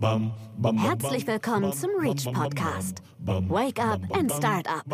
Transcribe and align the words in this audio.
Herzlich 0.00 1.26
willkommen 1.26 1.72
zum 1.72 1.90
Reach 1.98 2.24
Podcast. 2.32 3.02
Wake 3.18 3.80
up 3.84 4.00
and 4.16 4.30
start 4.30 4.68
up. 4.68 4.84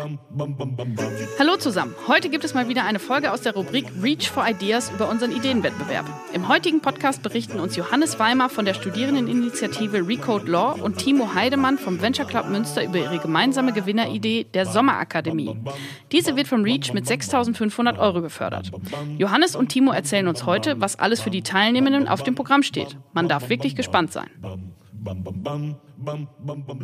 Hallo 1.37 1.57
zusammen. 1.57 1.93
Heute 2.07 2.29
gibt 2.29 2.43
es 2.43 2.55
mal 2.55 2.67
wieder 2.69 2.85
eine 2.85 2.97
Folge 2.97 3.31
aus 3.31 3.41
der 3.41 3.53
Rubrik 3.53 3.85
Reach 4.01 4.31
for 4.31 4.47
Ideas 4.47 4.91
über 4.91 5.07
unseren 5.07 5.31
Ideenwettbewerb. 5.31 6.07
Im 6.33 6.47
heutigen 6.47 6.81
Podcast 6.81 7.21
berichten 7.21 7.59
uns 7.59 7.75
Johannes 7.75 8.17
Weimer 8.17 8.49
von 8.49 8.65
der 8.65 8.73
Studierendeninitiative 8.73 10.07
Recode 10.07 10.49
Law 10.51 10.81
und 10.81 10.97
Timo 10.97 11.35
Heidemann 11.35 11.77
vom 11.77 12.01
Venture 12.01 12.25
Club 12.25 12.49
Münster 12.49 12.83
über 12.83 12.97
ihre 12.97 13.19
gemeinsame 13.19 13.73
Gewinneridee 13.73 14.45
der 14.45 14.65
Sommerakademie. 14.65 15.55
Diese 16.11 16.35
wird 16.35 16.47
vom 16.47 16.63
Reach 16.63 16.93
mit 16.93 17.05
6.500 17.05 17.99
Euro 17.99 18.23
gefördert. 18.23 18.71
Johannes 19.19 19.55
und 19.55 19.69
Timo 19.69 19.91
erzählen 19.91 20.27
uns 20.27 20.47
heute, 20.47 20.81
was 20.81 20.97
alles 20.97 21.21
für 21.21 21.29
die 21.29 21.43
Teilnehmenden 21.43 22.07
auf 22.07 22.23
dem 22.23 22.33
Programm 22.33 22.63
steht. 22.63 22.97
Man 23.13 23.29
darf 23.29 23.49
wirklich 23.49 23.75
gespannt 23.75 24.11
sein. 24.11 24.29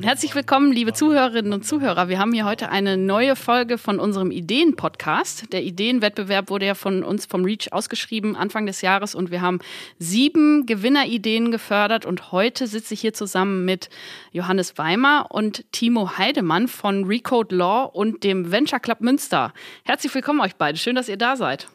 Herzlich 0.02 0.36
willkommen, 0.36 0.72
liebe 0.72 0.94
Zuhörerinnen 0.94 1.54
und 1.54 1.66
Zuhörer. 1.66 2.08
Wir 2.08 2.20
haben 2.20 2.34
hier 2.34 2.46
heute 2.46 2.70
eine 2.70 2.96
neue 2.96 3.36
Folge 3.36 3.78
von 3.78 4.00
unserem 4.00 4.30
Ideen-Podcast. 4.30 5.52
Der 5.52 5.64
Ideenwettbewerb 5.64 6.50
wurde 6.50 6.68
ja 6.68 6.76
von 6.76 7.04
uns 7.04 7.26
vom 7.26 7.44
Reach 7.44 7.72
ausgeschrieben 7.72 8.36
Anfang 8.36 8.66
des 8.66 8.82
Jahres 8.82 9.16
und 9.16 9.32
wir 9.32 9.42
haben 9.42 9.60
sieben 9.98 10.66
Gewinnerideen 10.66 11.52
gefördert 11.52 12.06
und 12.06 12.32
heute 12.32 12.68
sitze 12.68 12.94
ich 12.94 13.02
hier 13.02 13.14
zusammen 13.14 13.66
mit 13.66 13.90
Johannes 14.32 14.78
Weimer 14.78 15.28
und 15.30 15.66
Timo 15.72 16.18
Heidemann 16.18 16.68
von 16.68 17.06
Recode 17.06 17.56
Law 17.56 17.86
und 17.86 18.24
dem 18.24 18.52
Venture 18.52 18.80
Club 18.80 19.02
Münster. 19.02 19.54
Herzlich 19.84 20.14
willkommen 20.14 20.42
euch 20.42 20.56
beide. 20.56 20.78
Schön, 20.78 20.96
dass 20.96 21.10
ihr 21.10 21.18
da 21.18 21.36
seid. 21.36 21.70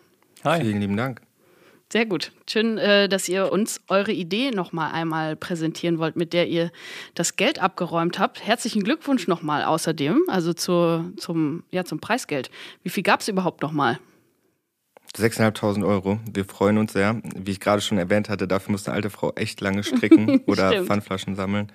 Hi. 0.44 0.60
Vielen 0.60 0.80
lieben 0.80 0.96
Dank. 0.96 1.25
Sehr 1.92 2.04
gut. 2.04 2.32
Schön, 2.50 2.78
äh, 2.78 3.08
dass 3.08 3.28
ihr 3.28 3.52
uns 3.52 3.80
eure 3.86 4.10
Idee 4.10 4.50
nochmal 4.50 4.92
einmal 4.92 5.36
präsentieren 5.36 5.98
wollt, 5.98 6.16
mit 6.16 6.32
der 6.32 6.48
ihr 6.48 6.72
das 7.14 7.36
Geld 7.36 7.60
abgeräumt 7.60 8.18
habt. 8.18 8.44
Herzlichen 8.44 8.82
Glückwunsch 8.82 9.28
nochmal 9.28 9.62
außerdem, 9.62 10.24
also 10.26 10.52
zur, 10.52 11.12
zum, 11.16 11.62
ja, 11.70 11.84
zum 11.84 12.00
Preisgeld. 12.00 12.50
Wie 12.82 12.90
viel 12.90 13.04
gab 13.04 13.20
es 13.20 13.28
überhaupt 13.28 13.62
nochmal? 13.62 14.00
6.500 15.16 15.86
Euro. 15.86 16.18
Wir 16.30 16.44
freuen 16.44 16.78
uns 16.78 16.92
sehr. 16.92 17.20
Wie 17.36 17.52
ich 17.52 17.60
gerade 17.60 17.80
schon 17.80 17.98
erwähnt 17.98 18.28
hatte, 18.28 18.48
dafür 18.48 18.72
musste 18.72 18.90
eine 18.90 18.96
alte 18.96 19.10
Frau 19.10 19.32
echt 19.34 19.60
lange 19.60 19.84
stricken 19.84 20.40
oder 20.46 20.84
Pfandflaschen 20.84 21.36
sammeln. 21.36 21.70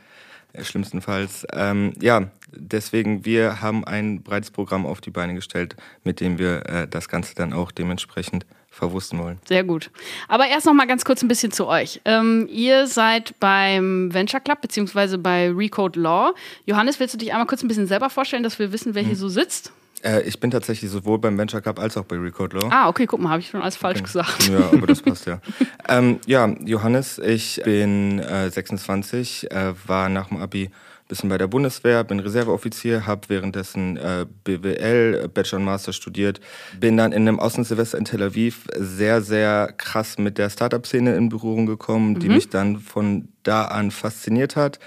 Äh, 0.53 0.65
schlimmstenfalls. 0.65 1.47
Ähm, 1.53 1.93
ja, 2.01 2.29
deswegen, 2.51 3.25
wir 3.25 3.61
haben 3.61 3.85
ein 3.85 4.23
breites 4.23 4.51
Programm 4.51 4.85
auf 4.85 4.99
die 4.99 5.11
Beine 5.11 5.33
gestellt, 5.35 5.75
mit 6.03 6.19
dem 6.19 6.37
wir 6.37 6.65
äh, 6.67 6.87
das 6.87 7.07
Ganze 7.07 7.33
dann 7.35 7.53
auch 7.53 7.71
dementsprechend 7.71 8.45
verwussten 8.81 9.19
wollen. 9.19 9.37
Sehr 9.47 9.63
gut. 9.63 9.91
Aber 10.27 10.47
erst 10.47 10.65
noch 10.65 10.73
mal 10.73 10.87
ganz 10.87 11.05
kurz 11.05 11.21
ein 11.21 11.27
bisschen 11.27 11.51
zu 11.51 11.67
euch. 11.67 12.01
Ähm, 12.03 12.47
ihr 12.51 12.87
seid 12.87 13.39
beim 13.39 14.11
Venture 14.11 14.39
Club 14.39 14.59
beziehungsweise 14.59 15.19
bei 15.19 15.51
Recode 15.51 15.99
Law. 15.99 16.33
Johannes, 16.65 16.99
willst 16.99 17.13
du 17.13 17.19
dich 17.19 17.31
einmal 17.31 17.45
kurz 17.45 17.61
ein 17.63 17.67
bisschen 17.67 17.85
selber 17.85 18.09
vorstellen, 18.09 18.41
dass 18.41 18.57
wir 18.57 18.71
wissen, 18.71 18.95
wer 18.95 19.03
hm. 19.03 19.09
hier 19.09 19.17
so 19.17 19.29
sitzt? 19.29 19.71
Äh, 20.03 20.23
ich 20.23 20.39
bin 20.39 20.49
tatsächlich 20.49 20.89
sowohl 20.89 21.19
beim 21.19 21.37
Venture 21.37 21.61
Club 21.61 21.77
als 21.77 21.95
auch 21.95 22.05
bei 22.05 22.15
Recode 22.15 22.57
Law. 22.57 22.69
Ah, 22.71 22.89
okay, 22.89 23.05
guck 23.05 23.21
mal, 23.21 23.29
habe 23.29 23.41
ich 23.41 23.49
schon 23.49 23.61
alles 23.61 23.75
falsch 23.75 23.99
okay. 23.99 24.05
gesagt. 24.05 24.49
Ja, 24.49 24.71
aber 24.73 24.87
das 24.87 25.03
passt 25.03 25.27
ja. 25.27 25.39
ähm, 25.87 26.19
ja, 26.25 26.47
Johannes, 26.65 27.19
ich 27.19 27.61
bin 27.63 28.17
äh, 28.17 28.49
26, 28.49 29.51
äh, 29.51 29.73
war 29.85 30.09
nach 30.09 30.29
dem 30.29 30.37
Abi 30.37 30.71
bisschen 31.11 31.29
bei 31.29 31.37
der 31.37 31.47
Bundeswehr, 31.47 32.03
bin 32.05 32.21
Reserveoffizier, 32.21 33.05
habe 33.05 33.27
währenddessen 33.27 33.97
äh, 33.97 34.25
BWL, 34.45 35.27
Bachelor 35.27 35.59
und 35.59 35.65
Master 35.65 35.91
studiert, 35.91 36.39
bin 36.79 36.95
dann 36.95 37.11
in 37.11 37.27
einem 37.27 37.39
Außensemester 37.39 37.97
in 37.97 38.05
Tel 38.05 38.23
Aviv 38.23 38.65
sehr, 38.77 39.21
sehr 39.21 39.73
krass 39.75 40.17
mit 40.17 40.37
der 40.37 40.49
Startup-Szene 40.49 41.15
in 41.15 41.27
Berührung 41.27 41.65
gekommen, 41.65 42.13
mhm. 42.13 42.19
die 42.19 42.29
mich 42.29 42.49
dann 42.49 42.79
von 42.79 43.27
da 43.43 43.65
an 43.65 43.91
fasziniert 43.91 44.55
hat. 44.55 44.79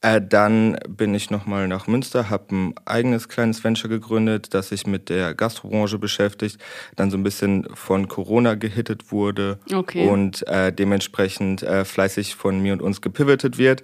Äh, 0.00 0.20
dann 0.22 0.78
bin 0.88 1.12
ich 1.12 1.28
nochmal 1.28 1.66
nach 1.66 1.88
Münster, 1.88 2.30
habe 2.30 2.54
ein 2.54 2.74
eigenes 2.84 3.28
kleines 3.28 3.64
Venture 3.64 3.90
gegründet, 3.90 4.54
das 4.54 4.68
sich 4.68 4.86
mit 4.86 5.08
der 5.08 5.34
Gastrobranche 5.34 5.98
beschäftigt, 5.98 6.60
dann 6.94 7.10
so 7.10 7.16
ein 7.16 7.24
bisschen 7.24 7.66
von 7.74 8.06
Corona 8.06 8.54
gehittet 8.54 9.10
wurde 9.10 9.58
okay. 9.74 10.08
und 10.08 10.46
äh, 10.46 10.72
dementsprechend 10.72 11.64
äh, 11.64 11.84
fleißig 11.84 12.36
von 12.36 12.60
mir 12.60 12.74
und 12.74 12.82
uns 12.82 13.00
gepivotet 13.00 13.58
wird. 13.58 13.82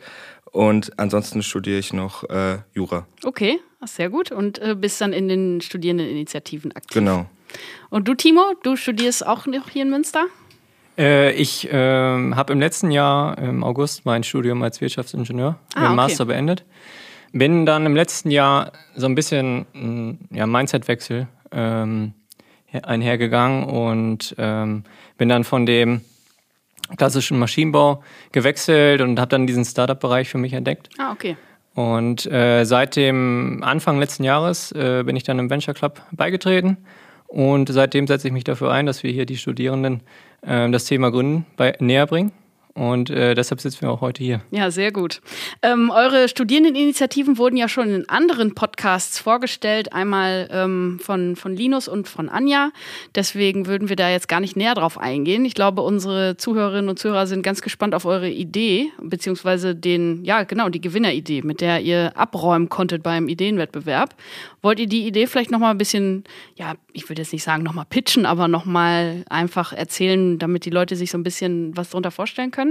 Und 0.54 1.00
ansonsten 1.00 1.42
studiere 1.42 1.80
ich 1.80 1.92
noch 1.92 2.22
äh, 2.30 2.58
Jura. 2.74 3.08
Okay, 3.24 3.58
sehr 3.86 4.08
gut. 4.08 4.30
Und 4.30 4.60
äh, 4.60 4.76
bist 4.76 5.00
dann 5.00 5.12
in 5.12 5.26
den 5.28 5.60
Studierendeninitiativen 5.60 6.70
aktiv. 6.70 6.94
Genau. 6.94 7.26
Und 7.90 8.06
du, 8.06 8.14
Timo, 8.14 8.54
du 8.62 8.76
studierst 8.76 9.26
auch 9.26 9.46
noch 9.46 9.68
hier 9.68 9.82
in 9.82 9.90
Münster? 9.90 10.26
Äh, 10.96 11.32
ich 11.32 11.68
ähm, 11.72 12.36
habe 12.36 12.52
im 12.52 12.60
letzten 12.60 12.92
Jahr 12.92 13.36
im 13.38 13.64
August 13.64 14.06
mein 14.06 14.22
Studium 14.22 14.62
als 14.62 14.80
Wirtschaftsingenieur 14.80 15.58
ah, 15.74 15.86
okay. 15.86 15.94
Master 15.96 16.26
beendet. 16.26 16.64
Bin 17.32 17.66
dann 17.66 17.84
im 17.84 17.96
letzten 17.96 18.30
Jahr 18.30 18.70
so 18.94 19.06
ein 19.06 19.16
bisschen 19.16 19.66
mm, 19.72 20.36
ja, 20.36 20.46
Mindset-Wechsel 20.46 21.26
ähm, 21.50 22.12
einhergegangen 22.80 23.64
und 23.64 24.36
ähm, 24.38 24.84
bin 25.18 25.28
dann 25.28 25.42
von 25.42 25.66
dem 25.66 26.02
klassischen 26.96 27.38
Maschinenbau 27.38 28.02
gewechselt 28.32 29.00
und 29.00 29.18
habe 29.18 29.28
dann 29.28 29.46
diesen 29.46 29.64
Startup-Bereich 29.64 30.28
für 30.28 30.38
mich 30.38 30.52
entdeckt. 30.52 30.88
Ah, 30.98 31.12
okay. 31.12 31.36
Und 31.74 32.26
äh, 32.26 32.64
seit 32.64 32.96
dem 32.96 33.62
Anfang 33.64 33.98
letzten 33.98 34.22
Jahres 34.22 34.70
äh, 34.72 35.02
bin 35.04 35.16
ich 35.16 35.24
dann 35.24 35.38
im 35.38 35.50
Venture 35.50 35.74
Club 35.74 36.02
beigetreten 36.12 36.76
und 37.26 37.68
seitdem 37.68 38.06
setze 38.06 38.28
ich 38.28 38.32
mich 38.32 38.44
dafür 38.44 38.70
ein, 38.70 38.86
dass 38.86 39.02
wir 39.02 39.10
hier 39.10 39.26
die 39.26 39.36
Studierenden 39.36 40.02
äh, 40.42 40.70
das 40.70 40.84
Thema 40.84 41.10
Gründen 41.10 41.46
bei, 41.56 41.76
näher 41.80 42.06
bringen. 42.06 42.30
Und 42.74 43.08
äh, 43.08 43.36
deshalb 43.36 43.60
sitzen 43.60 43.82
wir 43.82 43.90
auch 43.92 44.00
heute 44.00 44.24
hier. 44.24 44.40
Ja, 44.50 44.72
sehr 44.72 44.90
gut. 44.90 45.20
Ähm, 45.62 45.90
eure 45.90 46.28
Studierendeninitiativen 46.28 47.38
wurden 47.38 47.56
ja 47.56 47.68
schon 47.68 47.88
in 47.88 48.08
anderen 48.08 48.56
Podcasts 48.56 49.20
vorgestellt, 49.20 49.92
einmal 49.92 50.48
ähm, 50.50 50.98
von, 51.00 51.36
von 51.36 51.54
Linus 51.54 51.86
und 51.86 52.08
von 52.08 52.28
Anja. 52.28 52.72
Deswegen 53.14 53.66
würden 53.66 53.88
wir 53.88 53.94
da 53.94 54.10
jetzt 54.10 54.26
gar 54.26 54.40
nicht 54.40 54.56
näher 54.56 54.74
drauf 54.74 54.98
eingehen. 54.98 55.44
Ich 55.44 55.54
glaube, 55.54 55.82
unsere 55.82 56.36
Zuhörerinnen 56.36 56.90
und 56.90 56.98
Zuhörer 56.98 57.28
sind 57.28 57.42
ganz 57.42 57.62
gespannt 57.62 57.94
auf 57.94 58.06
eure 58.06 58.28
Idee, 58.28 58.90
beziehungsweise 59.00 59.76
den, 59.76 60.24
ja, 60.24 60.42
genau, 60.42 60.68
die 60.68 60.80
Gewinneridee, 60.80 61.42
mit 61.42 61.60
der 61.60 61.80
ihr 61.80 62.16
abräumen 62.16 62.70
konntet 62.70 63.04
beim 63.04 63.28
Ideenwettbewerb. 63.28 64.16
Wollt 64.62 64.80
ihr 64.80 64.88
die 64.88 65.06
Idee 65.06 65.28
vielleicht 65.28 65.52
nochmal 65.52 65.70
ein 65.70 65.78
bisschen, 65.78 66.24
ja, 66.56 66.74
ich 66.92 67.08
würde 67.08 67.22
jetzt 67.22 67.32
nicht 67.32 67.44
sagen 67.44 67.62
nochmal 67.62 67.84
pitchen, 67.88 68.26
aber 68.26 68.48
nochmal 68.48 69.24
einfach 69.28 69.72
erzählen, 69.72 70.40
damit 70.40 70.64
die 70.64 70.70
Leute 70.70 70.96
sich 70.96 71.12
so 71.12 71.18
ein 71.18 71.22
bisschen 71.22 71.76
was 71.76 71.90
darunter 71.90 72.10
vorstellen 72.10 72.50
können? 72.50 72.63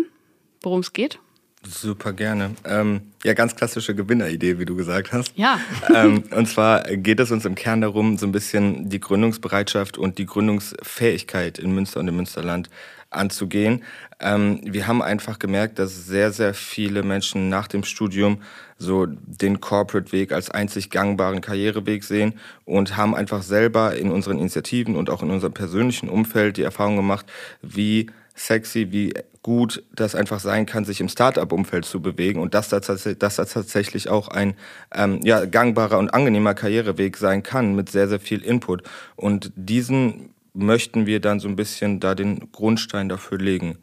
Worum 0.63 0.79
es 0.79 0.93
geht? 0.93 1.19
Super 1.65 2.11
gerne. 2.11 2.55
Ähm, 2.65 3.13
ja, 3.23 3.33
ganz 3.33 3.55
klassische 3.55 3.95
Gewinneridee, 3.95 4.59
wie 4.59 4.65
du 4.65 4.75
gesagt 4.75 5.13
hast. 5.13 5.31
Ja. 5.37 5.59
ähm, 5.95 6.23
und 6.35 6.47
zwar 6.47 6.83
geht 6.83 7.21
es 7.21 7.31
uns 7.31 7.45
im 7.45 7.55
Kern 7.55 7.79
darum, 7.81 8.17
so 8.17 8.25
ein 8.25 8.33
bisschen 8.33 8.89
die 8.89 8.99
Gründungsbereitschaft 8.99 9.97
und 9.97 10.17
die 10.17 10.25
Gründungsfähigkeit 10.25 11.59
in 11.59 11.73
Münster 11.73 12.01
und 12.01 12.09
im 12.09 12.17
Münsterland 12.17 12.69
anzugehen. 13.11 13.83
Ähm, 14.19 14.59
wir 14.63 14.87
haben 14.87 15.01
einfach 15.01 15.39
gemerkt, 15.39 15.79
dass 15.79 16.05
sehr, 16.05 16.33
sehr 16.33 16.53
viele 16.53 17.03
Menschen 17.03 17.47
nach 17.47 17.67
dem 17.67 17.83
Studium 17.83 18.41
so 18.77 19.05
den 19.05 19.61
Corporate-Weg 19.61 20.33
als 20.33 20.49
einzig 20.49 20.89
gangbaren 20.89 21.39
Karriereweg 21.39 22.03
sehen 22.03 22.33
und 22.65 22.97
haben 22.97 23.15
einfach 23.15 23.41
selber 23.41 23.95
in 23.95 24.11
unseren 24.11 24.39
Initiativen 24.39 24.97
und 24.97 25.09
auch 25.09 25.23
in 25.23 25.31
unserem 25.31 25.53
persönlichen 25.53 26.09
Umfeld 26.09 26.57
die 26.57 26.63
Erfahrung 26.63 26.97
gemacht, 26.97 27.25
wie 27.61 28.07
sexy, 28.35 28.91
wie 28.91 29.13
gut 29.41 29.83
das 29.93 30.15
einfach 30.15 30.39
sein 30.39 30.65
kann, 30.65 30.85
sich 30.85 31.01
im 31.01 31.09
Startup-Umfeld 31.09 31.85
zu 31.85 32.01
bewegen 32.01 32.39
und 32.39 32.53
dass 32.53 32.69
das, 32.69 32.87
dass 32.87 33.35
das 33.35 33.53
tatsächlich 33.53 34.09
auch 34.09 34.29
ein 34.29 34.55
ähm, 34.95 35.19
ja, 35.23 35.45
gangbarer 35.45 35.99
und 35.99 36.13
angenehmer 36.13 36.53
Karriereweg 36.53 37.17
sein 37.17 37.43
kann 37.43 37.75
mit 37.75 37.89
sehr, 37.89 38.07
sehr 38.07 38.19
viel 38.19 38.41
Input. 38.41 38.83
Und 39.15 39.51
diesen 39.55 40.33
möchten 40.53 41.05
wir 41.05 41.19
dann 41.19 41.39
so 41.39 41.47
ein 41.47 41.55
bisschen 41.55 41.99
da 41.99 42.15
den 42.15 42.51
Grundstein 42.51 43.09
dafür 43.09 43.37
legen. 43.37 43.77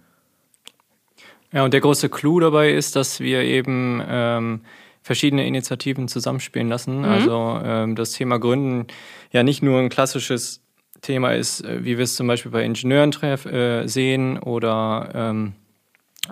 Ja, 1.52 1.64
und 1.64 1.74
der 1.74 1.80
große 1.80 2.08
Clou 2.08 2.40
dabei 2.40 2.72
ist, 2.72 2.96
dass 2.96 3.20
wir 3.20 3.42
eben 3.42 4.02
ähm, 4.08 4.60
verschiedene 5.02 5.46
Initiativen 5.46 6.08
zusammenspielen 6.08 6.68
lassen. 6.68 6.98
Mhm. 6.98 7.04
Also 7.04 7.60
ähm, 7.62 7.96
das 7.96 8.12
Thema 8.12 8.38
Gründen 8.38 8.86
ja 9.32 9.42
nicht 9.42 9.62
nur 9.62 9.80
ein 9.80 9.88
klassisches 9.88 10.62
Thema 11.00 11.32
ist, 11.32 11.64
äh, 11.64 11.84
wie 11.84 11.96
wir 11.98 12.04
es 12.04 12.16
zum 12.16 12.26
Beispiel 12.26 12.50
bei 12.50 12.64
Ingenieuren 12.64 13.10
treff, 13.10 13.46
äh, 13.46 13.86
sehen 13.86 14.38
oder 14.38 15.10
ähm, 15.14 15.52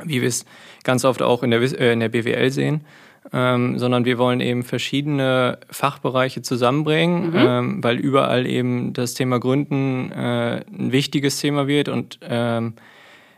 wie 0.05 0.21
wir 0.21 0.29
es 0.29 0.45
ganz 0.85 1.05
oft 1.05 1.23
auch 1.23 1.43
in 1.43 1.51
der, 1.51 1.61
äh, 1.61 1.93
in 1.93 2.01
der 2.01 2.09
BWL 2.09 2.51
sehen, 2.51 2.85
ähm, 3.33 3.79
sondern 3.79 4.05
wir 4.05 4.19
wollen 4.19 4.41
eben 4.41 4.63
verschiedene 4.63 5.59
Fachbereiche 5.71 6.43
zusammenbringen, 6.43 7.31
mhm. 7.31 7.37
ähm, 7.37 7.85
weil 7.85 7.99
überall 7.99 8.47
eben 8.47 8.93
das 8.93 9.15
Thema 9.15 9.39
Gründen 9.39 10.11
äh, 10.13 10.65
ein 10.71 10.93
wichtiges 10.93 11.41
Thema 11.41 11.67
wird 11.67 11.89
und 11.89 12.19
ähm, 12.23 12.75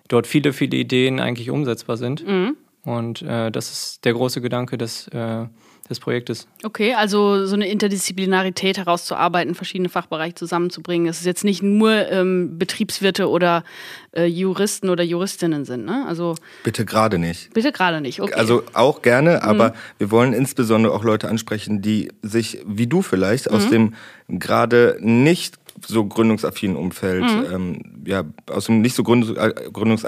dort 0.08 0.26
viele, 0.26 0.52
viele 0.52 0.76
Ideen 0.76 1.20
eigentlich 1.20 1.50
umsetzbar 1.50 1.96
sind. 1.96 2.26
Mhm. 2.26 2.56
Und 2.84 3.22
äh, 3.22 3.50
das 3.50 3.70
ist 3.70 4.04
der 4.04 4.14
große 4.14 4.40
Gedanke, 4.40 4.78
dass, 4.78 5.08
äh, 5.08 5.46
des 5.90 6.00
Projektes. 6.00 6.46
Okay, 6.64 6.94
also 6.94 7.44
so 7.46 7.54
eine 7.54 7.68
Interdisziplinarität 7.68 8.78
herauszuarbeiten, 8.78 9.54
verschiedene 9.54 9.88
Fachbereiche 9.88 10.36
zusammenzubringen. 10.36 11.08
Es 11.08 11.18
ist 11.18 11.26
jetzt 11.26 11.44
nicht 11.44 11.62
nur 11.62 11.90
ähm, 12.10 12.58
Betriebswirte 12.58 13.28
oder 13.28 13.64
äh, 14.12 14.24
Juristen 14.24 14.88
oder 14.88 15.02
Juristinnen 15.02 15.64
sind, 15.64 15.84
ne? 15.84 16.06
Also 16.06 16.36
bitte 16.62 16.84
gerade 16.84 17.18
nicht. 17.18 17.52
Bitte 17.52 17.72
gerade 17.72 18.00
nicht. 18.00 18.20
Okay. 18.20 18.32
Also 18.34 18.62
auch 18.72 19.02
gerne, 19.02 19.42
aber 19.42 19.70
mhm. 19.70 19.74
wir 19.98 20.10
wollen 20.12 20.32
insbesondere 20.32 20.94
auch 20.94 21.04
Leute 21.04 21.28
ansprechen, 21.28 21.82
die 21.82 22.12
sich, 22.22 22.60
wie 22.64 22.86
du 22.86 23.02
vielleicht, 23.02 23.50
aus 23.50 23.66
mhm. 23.66 23.70
dem 23.70 23.94
gerade 24.38 24.96
nicht 25.00 25.56
so 25.86 26.04
gründungsaffinen 26.04 26.76
Umfeld, 26.76 27.24
mhm. 27.24 27.46
ähm, 27.52 28.02
ja, 28.06 28.24
aus 28.48 28.66
dem 28.66 28.80
nicht 28.80 28.94
so 28.94 29.02
äh, 29.02 29.52
gründungs 29.72 30.04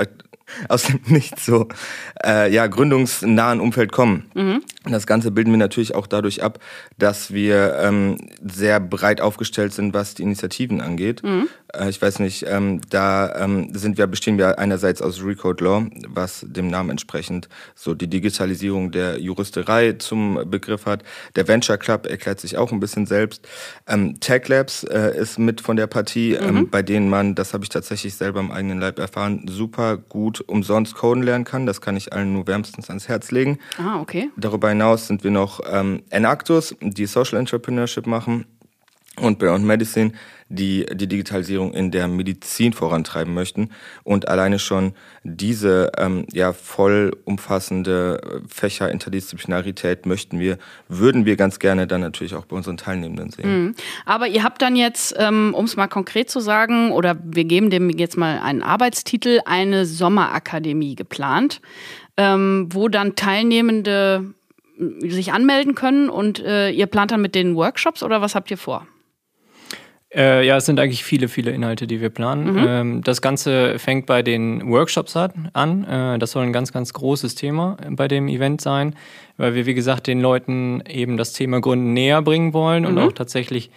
aus 0.69 0.85
dem 0.85 1.01
nicht 1.07 1.39
so 1.41 1.69
äh, 2.25 2.53
ja, 2.53 2.67
gründungsnahen 2.67 3.61
Umfeld 3.61 3.93
kommen. 3.93 4.31
Mhm. 4.35 4.63
Das 4.85 5.07
Ganze 5.07 5.31
bilden 5.31 5.53
wir 5.53 5.59
natürlich 5.59 5.95
auch 5.95 6.07
dadurch 6.07 6.43
ab, 6.43 6.59
dass 6.99 7.33
wir 7.33 7.77
ähm, 7.81 8.19
sehr 8.43 8.81
breit 8.81 9.21
aufgestellt 9.21 9.73
sind, 9.73 9.95
was 9.95 10.15
die 10.15 10.23
Initiativen 10.23 10.81
angeht. 10.81 11.23
Mhm. 11.23 11.49
Äh, 11.73 11.89
ich 11.89 12.01
weiß 12.01 12.19
nicht, 12.19 12.45
ähm, 12.49 12.81
da 12.91 13.35
ähm, 13.37 13.71
sind 13.75 13.99
wir, 13.99 14.07
bestehen 14.07 14.39
wir 14.39 14.59
einerseits 14.59 15.03
aus 15.03 15.23
Recode 15.23 15.65
Law, 15.65 15.87
was 16.09 16.45
dem 16.49 16.69
Namen 16.69 16.91
entsprechend 16.91 17.49
so 17.75 17.95
die 17.95 18.09
Digitalisierung 18.09 18.91
der 18.91 19.21
Juristerei 19.21 19.93
zum 19.93 20.51
Begriff 20.51 20.87
hat. 20.87 21.03
Der 21.37 21.49
Venture 21.49 21.79
Club 21.79 22.07
erklärt 22.07 22.41
sich 22.41 22.57
auch 22.57 22.73
ein 22.73 22.81
bisschen 22.81 23.07
selbst. 23.07 23.47
Ähm, 23.87 24.21
Tech 24.21 24.49
Labs 24.49 24.85
äh, 24.85 25.17
ist 25.17 25.39
mit 25.39 25.61
von 25.61 25.77
der 25.77 25.87
Partie, 25.87 26.35
ähm, 26.35 26.55
mhm. 26.55 26.71
bei 26.71 26.83
denen 26.83 27.09
man, 27.09 27.35
das 27.35 27.55
habe 27.55 27.65
ich 27.65 27.71
tatsächlich 27.71 28.15
selber 28.15 28.41
im 28.41 28.51
eigenen 28.51 28.81
Leib 28.81 28.99
erfahren, 28.99 29.47
super 29.49 29.97
gut 29.97 30.42
umsonst 30.47 30.95
coden 30.95 31.23
lernen 31.23 31.45
kann. 31.45 31.67
Das 31.67 31.81
kann 31.81 31.97
ich 31.97 32.13
allen 32.13 32.33
nur 32.33 32.47
wärmstens 32.47 32.89
ans 32.89 33.09
Herz 33.09 33.31
legen. 33.31 33.59
Ah, 33.79 34.01
okay. 34.01 34.31
Darüber 34.37 34.69
hinaus 34.69 35.07
sind 35.07 35.25
wir 35.25 35.31
noch 35.31 35.61
ähm, 35.71 36.03
Enactus, 36.11 36.75
die 36.81 37.07
Social 37.07 37.39
Entrepreneurship 37.39 38.07
machen 38.07 38.47
und 39.21 39.39
Beyond 39.39 39.65
Medicine, 39.65 40.13
die 40.53 40.87
die 40.93 41.07
Digitalisierung 41.07 41.73
in 41.73 41.91
der 41.91 42.09
Medizin 42.09 42.73
vorantreiben 42.73 43.33
möchten. 43.35 43.71
Und 44.05 44.29
alleine 44.29 44.59
schon 44.59 44.95
diese 45.25 45.93
ähm, 45.97 46.27
ja 46.33 46.53
vollumfassende 46.53 48.43
Fächer-Interdisziplinarität 48.49 50.07
möchten 50.07 50.39
wir, 50.39 50.59
würden 50.89 51.25
wir 51.25 51.37
ganz 51.37 51.59
gerne 51.59 51.87
dann 51.87 52.03
natürlich 52.03 52.35
auch 52.35 52.45
bei 52.45 52.57
unseren 52.57 52.77
Teilnehmenden 52.77 53.31
sehen. 53.31 53.65
Mhm. 53.65 53.75
Aber 54.05 54.27
ihr 54.27 54.43
habt 54.43 54.63
dann 54.63 54.77
jetzt, 54.77 55.15
ähm, 55.19 55.55
um 55.57 55.65
es 55.65 55.77
mal 55.77 55.89
konkret 55.89 56.31
zu 56.31 56.41
sagen, 56.41 56.93
oder 56.93 57.17
wir 57.25 57.45
geben 57.45 57.71
dem 57.71 57.91
jetzt 57.91 58.17
mal 58.17 58.41
einen 58.41 58.63
Arbeitstitel, 58.63 59.41
eine 59.47 59.87
Sommerakademie 59.87 60.95
geplant, 60.95 61.61
ähm, 62.17 62.69
wo 62.71 62.89
dann 62.89 63.17
Teilnehmende 63.17 64.35
sich 65.01 65.33
anmelden 65.33 65.75
können 65.75 66.09
und 66.09 66.41
äh, 66.41 66.71
ihr 66.71 66.87
plant 66.87 67.13
dann 67.13 67.23
mit 67.23 67.35
den 67.35 67.55
Workshops 67.55 68.03
oder 68.03 68.21
was 68.21 68.35
habt 68.35 68.51
ihr 68.51 68.59
vor? 68.59 68.87
Äh, 70.15 70.47
ja, 70.47 70.59
es 70.59 70.67
sind 70.67 70.79
eigentlich 70.79 71.05
viele, 71.05 71.29
viele 71.29 71.53
Inhalte, 71.53 71.87
die 71.87 72.01
wir 72.01 72.11
planen. 72.11 72.53
Mhm. 72.53 72.67
Ähm, 72.67 73.03
das 73.03 73.23
Ganze 73.23 73.79
fängt 73.79 74.07
bei 74.07 74.23
den 74.23 74.69
Workshops 74.69 75.17
an. 75.17 75.85
Äh, 75.85 76.19
das 76.19 76.33
soll 76.33 76.45
ein 76.45 76.53
ganz, 76.53 76.73
ganz 76.73 76.93
großes 76.93 77.35
Thema 77.35 77.77
bei 77.91 78.09
dem 78.09 78.29
Event 78.29 78.61
sein, 78.61 78.95
weil 79.39 79.55
wir, 79.55 79.65
wie 79.65 79.75
gesagt, 79.75 80.07
den 80.07 80.21
Leuten 80.21 80.83
eben 80.89 81.17
das 81.17 81.33
Thema 81.33 81.61
Gründen 81.61 81.95
näher 81.95 82.21
bringen 82.21 82.53
wollen 82.53 82.83
mhm. 82.83 82.91
und 82.91 82.99
auch 82.99 83.13
tatsächlich 83.13 83.71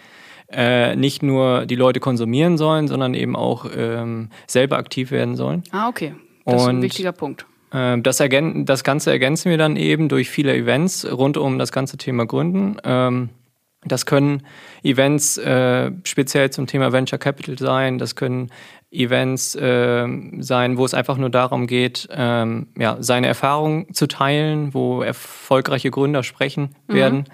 äh, 0.52 0.94
nicht 0.94 1.22
nur 1.22 1.66
die 1.66 1.74
Leute 1.74 2.00
konsumieren 2.00 2.58
sollen, 2.58 2.86
sondern 2.86 3.14
eben 3.14 3.34
auch 3.34 3.66
ähm, 3.74 4.28
selber 4.46 4.76
aktiv 4.76 5.10
werden 5.10 5.36
sollen. 5.36 5.64
Ah, 5.72 5.88
okay. 5.88 6.14
Das 6.44 6.62
ist 6.62 6.68
ein 6.68 6.82
wichtiger 6.82 7.12
Punkt. 7.12 7.46
Äh, 7.72 7.98
das, 8.00 8.18
das, 8.18 8.84
Ganze 8.84 9.10
ergänzen 9.10 9.50
wir 9.50 9.58
dann 9.58 9.76
eben 9.76 10.08
durch 10.08 10.30
viele 10.30 10.54
Events 10.54 11.10
rund 11.10 11.36
um 11.36 11.58
das 11.58 11.72
ganze 11.72 11.96
Thema 11.96 12.26
Gründen. 12.26 12.76
Ähm, 12.84 13.30
das 13.86 14.06
können 14.06 14.42
Events 14.82 15.38
äh, 15.38 15.90
speziell 16.04 16.50
zum 16.50 16.66
Thema 16.66 16.92
Venture 16.92 17.18
Capital 17.18 17.58
sein, 17.58 17.98
das 17.98 18.16
können 18.16 18.50
Events 18.90 19.54
äh, 19.54 20.06
sein, 20.38 20.78
wo 20.78 20.84
es 20.84 20.94
einfach 20.94 21.16
nur 21.16 21.30
darum 21.30 21.66
geht, 21.66 22.08
ähm, 22.12 22.68
ja, 22.78 22.96
seine 23.00 23.26
Erfahrungen 23.26 23.92
zu 23.92 24.06
teilen, 24.06 24.74
wo 24.74 25.02
erfolgreiche 25.02 25.90
Gründer 25.90 26.22
sprechen 26.22 26.74
mhm. 26.88 26.94
werden. 26.94 27.24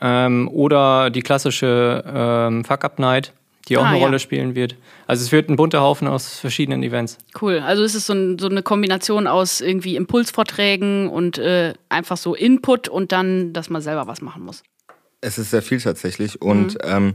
Ähm, 0.00 0.48
oder 0.52 1.10
die 1.10 1.22
klassische 1.22 2.04
ähm, 2.06 2.64
Fuck-Up-Night, 2.64 3.32
die 3.68 3.78
auch 3.78 3.84
ah, 3.84 3.88
eine 3.88 3.98
ja. 3.98 4.04
Rolle 4.04 4.18
spielen 4.18 4.54
wird. 4.54 4.76
Also 5.06 5.22
es 5.24 5.32
wird 5.32 5.48
ein 5.48 5.56
bunter 5.56 5.80
Haufen 5.80 6.08
aus 6.08 6.38
verschiedenen 6.38 6.82
Events. 6.82 7.18
Cool. 7.40 7.60
Also 7.60 7.82
es 7.84 7.94
ist 7.94 8.06
so, 8.06 8.12
ein, 8.12 8.38
so 8.38 8.48
eine 8.48 8.62
Kombination 8.62 9.26
aus 9.26 9.60
irgendwie 9.60 9.96
Impulsvorträgen 9.96 11.08
und 11.08 11.38
äh, 11.38 11.74
einfach 11.88 12.16
so 12.16 12.34
Input 12.34 12.88
und 12.88 13.12
dann, 13.12 13.52
dass 13.52 13.70
man 13.70 13.80
selber 13.80 14.06
was 14.06 14.20
machen 14.20 14.44
muss. 14.44 14.62
Es 15.24 15.38
ist 15.38 15.50
sehr 15.50 15.62
viel 15.62 15.80
tatsächlich. 15.80 16.42
Und 16.42 16.74
mhm. 16.74 16.80
ähm, 16.84 17.14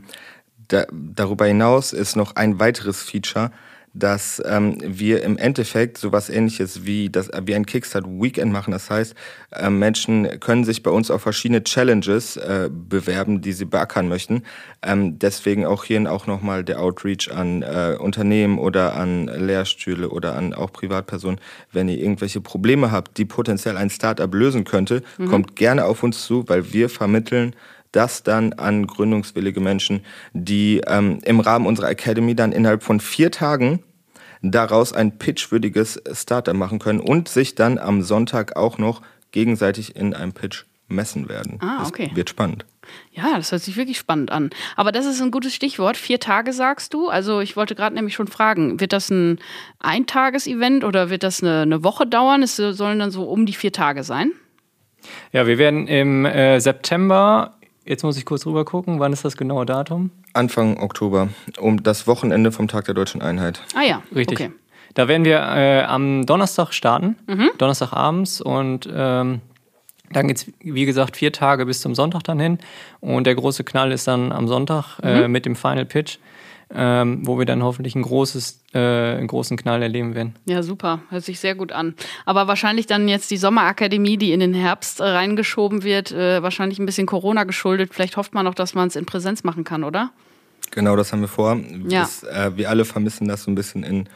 da, 0.67 0.85
darüber 0.91 1.45
hinaus 1.45 1.93
ist 1.93 2.15
noch 2.15 2.35
ein 2.35 2.59
weiteres 2.59 3.03
Feature, 3.03 3.51
dass 3.93 4.41
ähm, 4.45 4.77
wir 4.83 5.23
im 5.23 5.37
Endeffekt 5.37 5.97
sowas 5.97 6.29
ähnliches 6.29 6.85
wie, 6.85 7.09
das, 7.09 7.29
wie 7.43 7.55
ein 7.55 7.65
Kickstart-Weekend 7.65 8.51
machen. 8.51 8.71
Das 8.71 8.89
heißt, 8.89 9.15
äh, 9.51 9.69
Menschen 9.69 10.39
können 10.39 10.63
sich 10.63 10.83
bei 10.83 10.91
uns 10.91 11.09
auf 11.09 11.23
verschiedene 11.23 11.63
Challenges 11.63 12.37
äh, 12.37 12.69
bewerben, 12.71 13.41
die 13.41 13.51
sie 13.51 13.65
beackern 13.65 14.07
möchten. 14.07 14.43
Ähm, 14.83 15.17
deswegen 15.17 15.65
auch 15.65 15.83
hier 15.83 15.99
auch 16.11 16.27
nochmal 16.27 16.63
der 16.63 16.79
Outreach 16.81 17.31
an 17.31 17.63
äh, 17.63 17.97
Unternehmen 17.99 18.59
oder 18.59 18.95
an 18.95 19.25
Lehrstühle 19.25 20.09
oder 20.09 20.35
an 20.35 20.53
auch 20.53 20.71
Privatpersonen. 20.71 21.39
Wenn 21.71 21.89
ihr 21.89 21.97
irgendwelche 21.97 22.41
Probleme 22.41 22.91
habt, 22.91 23.17
die 23.17 23.25
potenziell 23.25 23.75
ein 23.75 23.89
Startup 23.89 24.31
lösen 24.33 24.65
könnte, 24.65 25.01
mhm. 25.17 25.29
kommt 25.29 25.55
gerne 25.55 25.85
auf 25.85 26.03
uns 26.03 26.23
zu, 26.25 26.47
weil 26.47 26.73
wir 26.73 26.89
vermitteln 26.89 27.55
das 27.91 28.23
dann 28.23 28.53
an 28.53 28.87
gründungswillige 28.87 29.59
Menschen, 29.59 30.05
die 30.33 30.81
ähm, 30.85 31.19
im 31.23 31.39
Rahmen 31.39 31.65
unserer 31.65 31.89
Academy 31.89 32.35
dann 32.35 32.51
innerhalb 32.51 32.83
von 32.83 32.99
vier 32.99 33.31
Tagen 33.31 33.83
daraus 34.41 34.93
ein 34.93 35.17
pitchwürdiges 35.17 36.01
Startup 36.13 36.55
machen 36.55 36.79
können 36.79 36.99
und 36.99 37.27
sich 37.27 37.55
dann 37.55 37.77
am 37.77 38.01
Sonntag 38.01 38.55
auch 38.55 38.77
noch 38.77 39.01
gegenseitig 39.31 39.95
in 39.95 40.13
einem 40.13 40.33
Pitch 40.33 40.65
messen 40.87 41.29
werden. 41.29 41.59
Ah, 41.61 41.85
okay. 41.85 42.07
Das 42.07 42.15
wird 42.15 42.29
spannend. 42.29 42.65
Ja, 43.11 43.35
das 43.35 43.51
hört 43.51 43.61
sich 43.61 43.77
wirklich 43.77 43.99
spannend 43.99 44.31
an. 44.31 44.49
Aber 44.75 44.91
das 44.91 45.05
ist 45.05 45.21
ein 45.21 45.29
gutes 45.29 45.53
Stichwort. 45.53 45.97
Vier 45.97 46.19
Tage 46.19 46.53
sagst 46.53 46.93
du. 46.93 47.07
Also 47.07 47.39
ich 47.39 47.55
wollte 47.55 47.75
gerade 47.75 47.95
nämlich 47.95 48.15
schon 48.15 48.27
fragen, 48.27 48.79
wird 48.79 48.93
das 48.93 49.11
ein 49.11 49.39
Eintages-Event 49.79 50.83
oder 50.83 51.11
wird 51.11 51.21
das 51.21 51.43
eine, 51.43 51.61
eine 51.61 51.83
Woche 51.83 52.07
dauern? 52.07 52.41
Es 52.41 52.55
sollen 52.55 52.97
dann 52.97 53.11
so 53.11 53.23
um 53.23 53.45
die 53.45 53.53
vier 53.53 53.71
Tage 53.71 54.03
sein? 54.03 54.31
Ja, 55.31 55.45
wir 55.45 55.59
werden 55.59 55.87
im 55.87 56.25
äh, 56.25 56.59
September 56.59 57.58
Jetzt 57.85 58.03
muss 58.03 58.17
ich 58.17 58.25
kurz 58.25 58.45
rüber 58.45 58.65
gucken, 58.65 58.99
wann 58.99 59.13
ist 59.13 59.25
das 59.25 59.37
genaue 59.37 59.65
Datum? 59.65 60.11
Anfang 60.33 60.77
Oktober, 60.79 61.29
um 61.59 61.81
das 61.81 62.07
Wochenende 62.07 62.51
vom 62.51 62.67
Tag 62.67 62.85
der 62.85 62.93
Deutschen 62.93 63.21
Einheit. 63.21 63.61
Ah 63.73 63.81
ja, 63.81 64.03
richtig. 64.13 64.39
Okay. 64.39 64.51
Da 64.93 65.07
werden 65.07 65.23
wir 65.25 65.37
äh, 65.39 65.83
am 65.83 66.25
Donnerstag 66.25 66.73
starten, 66.73 67.15
mhm. 67.27 67.51
Donnerstagabends 67.57 68.41
und 68.41 68.89
ähm, 68.91 69.41
dann 70.11 70.27
geht 70.27 70.37
es, 70.37 70.51
wie 70.59 70.85
gesagt, 70.85 71.17
vier 71.17 71.31
Tage 71.31 71.65
bis 71.65 71.81
zum 71.81 71.93
Sonntag 71.93 72.23
dann 72.23 72.39
hin. 72.39 72.57
Und 72.99 73.27
der 73.27 73.35
große 73.35 73.63
Knall 73.63 73.91
ist 73.91 74.07
dann 74.07 74.31
am 74.31 74.47
Sonntag 74.47 74.99
äh, 75.03 75.21
mhm. 75.21 75.31
mit 75.31 75.45
dem 75.45 75.55
Final 75.55 75.85
Pitch 75.85 76.17
ähm, 76.73 77.25
wo 77.25 77.39
wir 77.39 77.45
dann 77.45 77.63
hoffentlich 77.63 77.95
ein 77.95 78.03
großes, 78.03 78.63
äh, 78.73 78.79
einen 78.79 79.27
großen 79.27 79.57
Knall 79.57 79.81
erleben 79.81 80.13
werden. 80.13 80.35
Ja, 80.45 80.61
super. 80.61 81.01
Hört 81.09 81.23
sich 81.23 81.39
sehr 81.39 81.55
gut 81.55 81.71
an. 81.71 81.95
Aber 82.25 82.47
wahrscheinlich 82.47 82.85
dann 82.85 83.07
jetzt 83.07 83.31
die 83.31 83.37
Sommerakademie, 83.37 84.17
die 84.17 84.33
in 84.33 84.39
den 84.39 84.53
Herbst 84.53 84.99
äh, 84.99 85.05
reingeschoben 85.05 85.83
wird, 85.83 86.11
äh, 86.11 86.43
wahrscheinlich 86.43 86.79
ein 86.79 86.85
bisschen 86.85 87.07
Corona 87.07 87.43
geschuldet. 87.43 87.93
Vielleicht 87.93 88.17
hofft 88.17 88.33
man 88.33 88.45
noch, 88.45 88.53
dass 88.53 88.75
man 88.75 88.87
es 88.87 88.95
in 88.95 89.05
Präsenz 89.05 89.43
machen 89.43 89.63
kann, 89.63 89.83
oder? 89.83 90.11
Genau, 90.71 90.95
das 90.95 91.11
haben 91.11 91.21
wir 91.21 91.27
vor. 91.27 91.59
Ja. 91.87 92.01
Das, 92.01 92.23
äh, 92.23 92.55
wir 92.55 92.69
alle 92.69 92.85
vermissen 92.85 93.27
das 93.27 93.43
so 93.43 93.51
ein 93.51 93.55
bisschen 93.55 93.83
in 93.83 94.07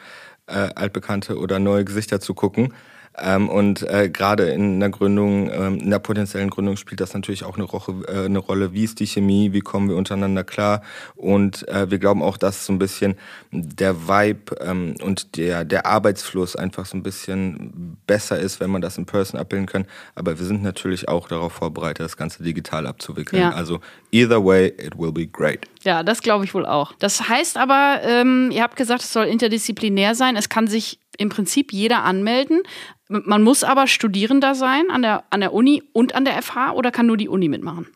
äh, 0.45 0.69
altbekannte 0.75 1.37
oder 1.37 1.57
neue 1.57 1.85
Gesichter 1.85 2.19
zu 2.19 2.33
gucken. 2.33 2.73
Ähm, 3.17 3.49
und 3.49 3.83
äh, 3.83 4.09
gerade 4.09 4.49
in 4.49 4.79
der 4.79 4.89
Gründung, 4.89 5.49
ähm, 5.51 5.77
in 5.79 5.89
der 5.91 5.99
potenziellen 5.99 6.49
Gründung 6.49 6.77
spielt 6.77 6.99
das 6.99 7.13
natürlich 7.13 7.43
auch 7.43 7.55
eine, 7.55 7.63
Roche, 7.63 7.93
äh, 8.07 8.25
eine 8.25 8.39
Rolle. 8.39 8.73
Wie 8.73 8.83
ist 8.83 8.99
die 8.99 9.05
Chemie? 9.05 9.53
Wie 9.53 9.59
kommen 9.59 9.87
wir 9.87 9.95
untereinander 9.95 10.43
klar? 10.43 10.81
Und 11.15 11.67
äh, 11.67 11.91
wir 11.91 11.99
glauben 11.99 12.23
auch, 12.23 12.37
dass 12.37 12.65
so 12.65 12.73
ein 12.73 12.79
bisschen 12.79 13.15
der 13.51 14.07
Vibe 14.07 14.55
ähm, 14.61 14.95
und 15.03 15.37
der, 15.37 15.63
der 15.63 15.85
Arbeitsfluss 15.85 16.55
einfach 16.55 16.85
so 16.85 16.97
ein 16.97 17.03
bisschen 17.03 17.97
besser 18.07 18.39
ist, 18.39 18.59
wenn 18.59 18.71
man 18.71 18.81
das 18.81 18.97
in 18.97 19.05
Person 19.05 19.39
abbilden 19.39 19.67
kann. 19.67 19.85
Aber 20.15 20.39
wir 20.39 20.45
sind 20.45 20.63
natürlich 20.63 21.07
auch 21.07 21.27
darauf 21.27 21.53
vorbereitet, 21.53 22.03
das 22.03 22.17
Ganze 22.17 22.41
digital 22.41 22.87
abzuwickeln. 22.87 23.41
Ja. 23.41 23.51
Also 23.51 23.79
either 24.11 24.43
way, 24.43 24.67
it 24.67 24.97
will 24.97 25.11
be 25.11 25.27
great. 25.27 25.67
Ja, 25.83 26.01
das 26.01 26.21
glaube 26.21 26.45
ich 26.45 26.53
wohl 26.55 26.65
auch. 26.65 26.93
Das 26.97 27.29
heißt 27.29 27.57
aber, 27.57 27.99
ähm, 28.03 28.49
ihr 28.51 28.63
habt 28.63 28.75
gesagt, 28.75 29.03
es 29.03 29.13
soll 29.13 29.25
interdisziplinär 29.25 30.15
sein. 30.15 30.35
Es 30.35 30.49
kann 30.49 30.65
sich 30.65 30.99
im 31.17 31.29
Prinzip 31.29 31.73
jeder 31.73 32.03
anmelden. 32.03 32.61
Man 33.07 33.43
muss 33.43 33.63
aber 33.63 33.87
Studierender 33.87 34.55
sein 34.55 34.89
an 34.89 35.01
der, 35.01 35.23
an 35.29 35.41
der 35.41 35.53
Uni 35.53 35.83
und 35.93 36.15
an 36.15 36.25
der 36.25 36.41
FH 36.41 36.73
oder 36.73 36.91
kann 36.91 37.05
nur 37.05 37.17
die 37.17 37.29
Uni 37.29 37.49
mitmachen? 37.49 37.87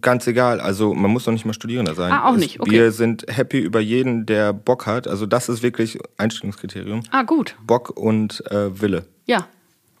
Ganz 0.00 0.26
egal, 0.26 0.58
also 0.60 0.94
man 0.94 1.10
muss 1.10 1.24
doch 1.24 1.32
nicht 1.32 1.44
mal 1.44 1.52
Studierender 1.52 1.94
sein. 1.94 2.12
Ah, 2.12 2.30
auch 2.30 2.36
nicht, 2.36 2.60
okay. 2.60 2.70
Wir 2.70 2.92
sind 2.92 3.26
happy 3.28 3.58
über 3.58 3.78
jeden, 3.78 4.24
der 4.24 4.54
Bock 4.54 4.86
hat. 4.86 5.06
Also 5.06 5.26
das 5.26 5.50
ist 5.50 5.62
wirklich 5.62 5.98
Einstellungskriterium. 6.16 7.02
Ah, 7.10 7.24
gut. 7.24 7.56
Bock 7.66 7.90
und 7.90 8.42
äh, 8.50 8.80
Wille. 8.80 9.04
Ja. 9.26 9.48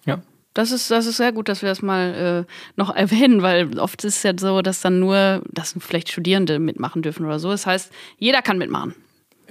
Ja. 0.06 0.22
Das 0.54 0.72
ist, 0.72 0.90
das 0.90 1.04
ist 1.06 1.18
sehr 1.18 1.32
gut, 1.32 1.48
dass 1.48 1.60
wir 1.60 1.68
das 1.68 1.82
mal 1.82 2.46
äh, 2.48 2.52
noch 2.76 2.88
erwähnen, 2.96 3.42
weil 3.42 3.78
oft 3.78 4.02
ist 4.04 4.16
es 4.16 4.22
ja 4.22 4.32
so, 4.36 4.62
dass 4.62 4.80
dann 4.80 4.98
nur, 4.98 5.42
dass 5.50 5.74
vielleicht 5.78 6.10
Studierende 6.10 6.58
mitmachen 6.58 7.02
dürfen 7.02 7.26
oder 7.26 7.38
so. 7.38 7.50
Das 7.50 7.66
heißt, 7.66 7.92
jeder 8.18 8.40
kann 8.40 8.56
mitmachen. 8.56 8.94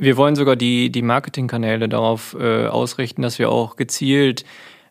Wir 0.01 0.17
wollen 0.17 0.35
sogar 0.35 0.55
die, 0.55 0.91
die 0.91 1.03
Marketingkanäle 1.03 1.87
darauf 1.87 2.35
äh, 2.39 2.65
ausrichten, 2.65 3.21
dass 3.21 3.37
wir 3.37 3.51
auch 3.51 3.75
gezielt 3.75 4.45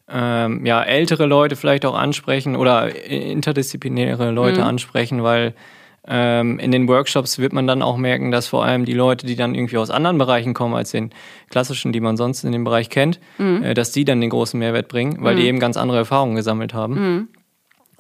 ähm, 0.09 0.65
ja, 0.65 0.85
ältere 0.85 1.27
Leute 1.27 1.57
vielleicht 1.57 1.85
auch 1.85 1.97
ansprechen 1.97 2.55
oder 2.55 2.95
interdisziplinäre 3.05 4.31
Leute 4.31 4.61
mhm. 4.61 4.67
ansprechen, 4.69 5.25
weil 5.25 5.55
ähm, 6.07 6.61
in 6.61 6.71
den 6.71 6.87
Workshops 6.87 7.41
wird 7.41 7.53
man 7.53 7.67
dann 7.67 7.83
auch 7.83 7.97
merken, 7.97 8.31
dass 8.31 8.47
vor 8.47 8.65
allem 8.65 8.85
die 8.85 8.93
Leute, 8.93 9.27
die 9.27 9.35
dann 9.35 9.57
irgendwie 9.57 9.79
aus 9.79 9.91
anderen 9.91 10.17
Bereichen 10.17 10.55
kommen 10.55 10.77
als 10.77 10.93
den 10.93 11.11
klassischen, 11.51 11.93
die 11.93 12.01
man 12.01 12.17
sonst 12.17 12.45
in 12.45 12.53
dem 12.53 12.63
Bereich 12.63 12.89
kennt, 12.89 13.19
mhm. 13.39 13.65
äh, 13.65 13.75
dass 13.75 13.91
die 13.91 14.05
dann 14.05 14.21
den 14.21 14.31
großen 14.31 14.61
Mehrwert 14.61 14.87
bringen, 14.87 15.17
weil 15.23 15.35
mhm. 15.35 15.41
die 15.41 15.47
eben 15.47 15.59
ganz 15.59 15.77
andere 15.77 15.99
Erfahrungen 15.99 16.37
gesammelt 16.37 16.73
haben. 16.73 16.95
Mhm. 16.95 17.29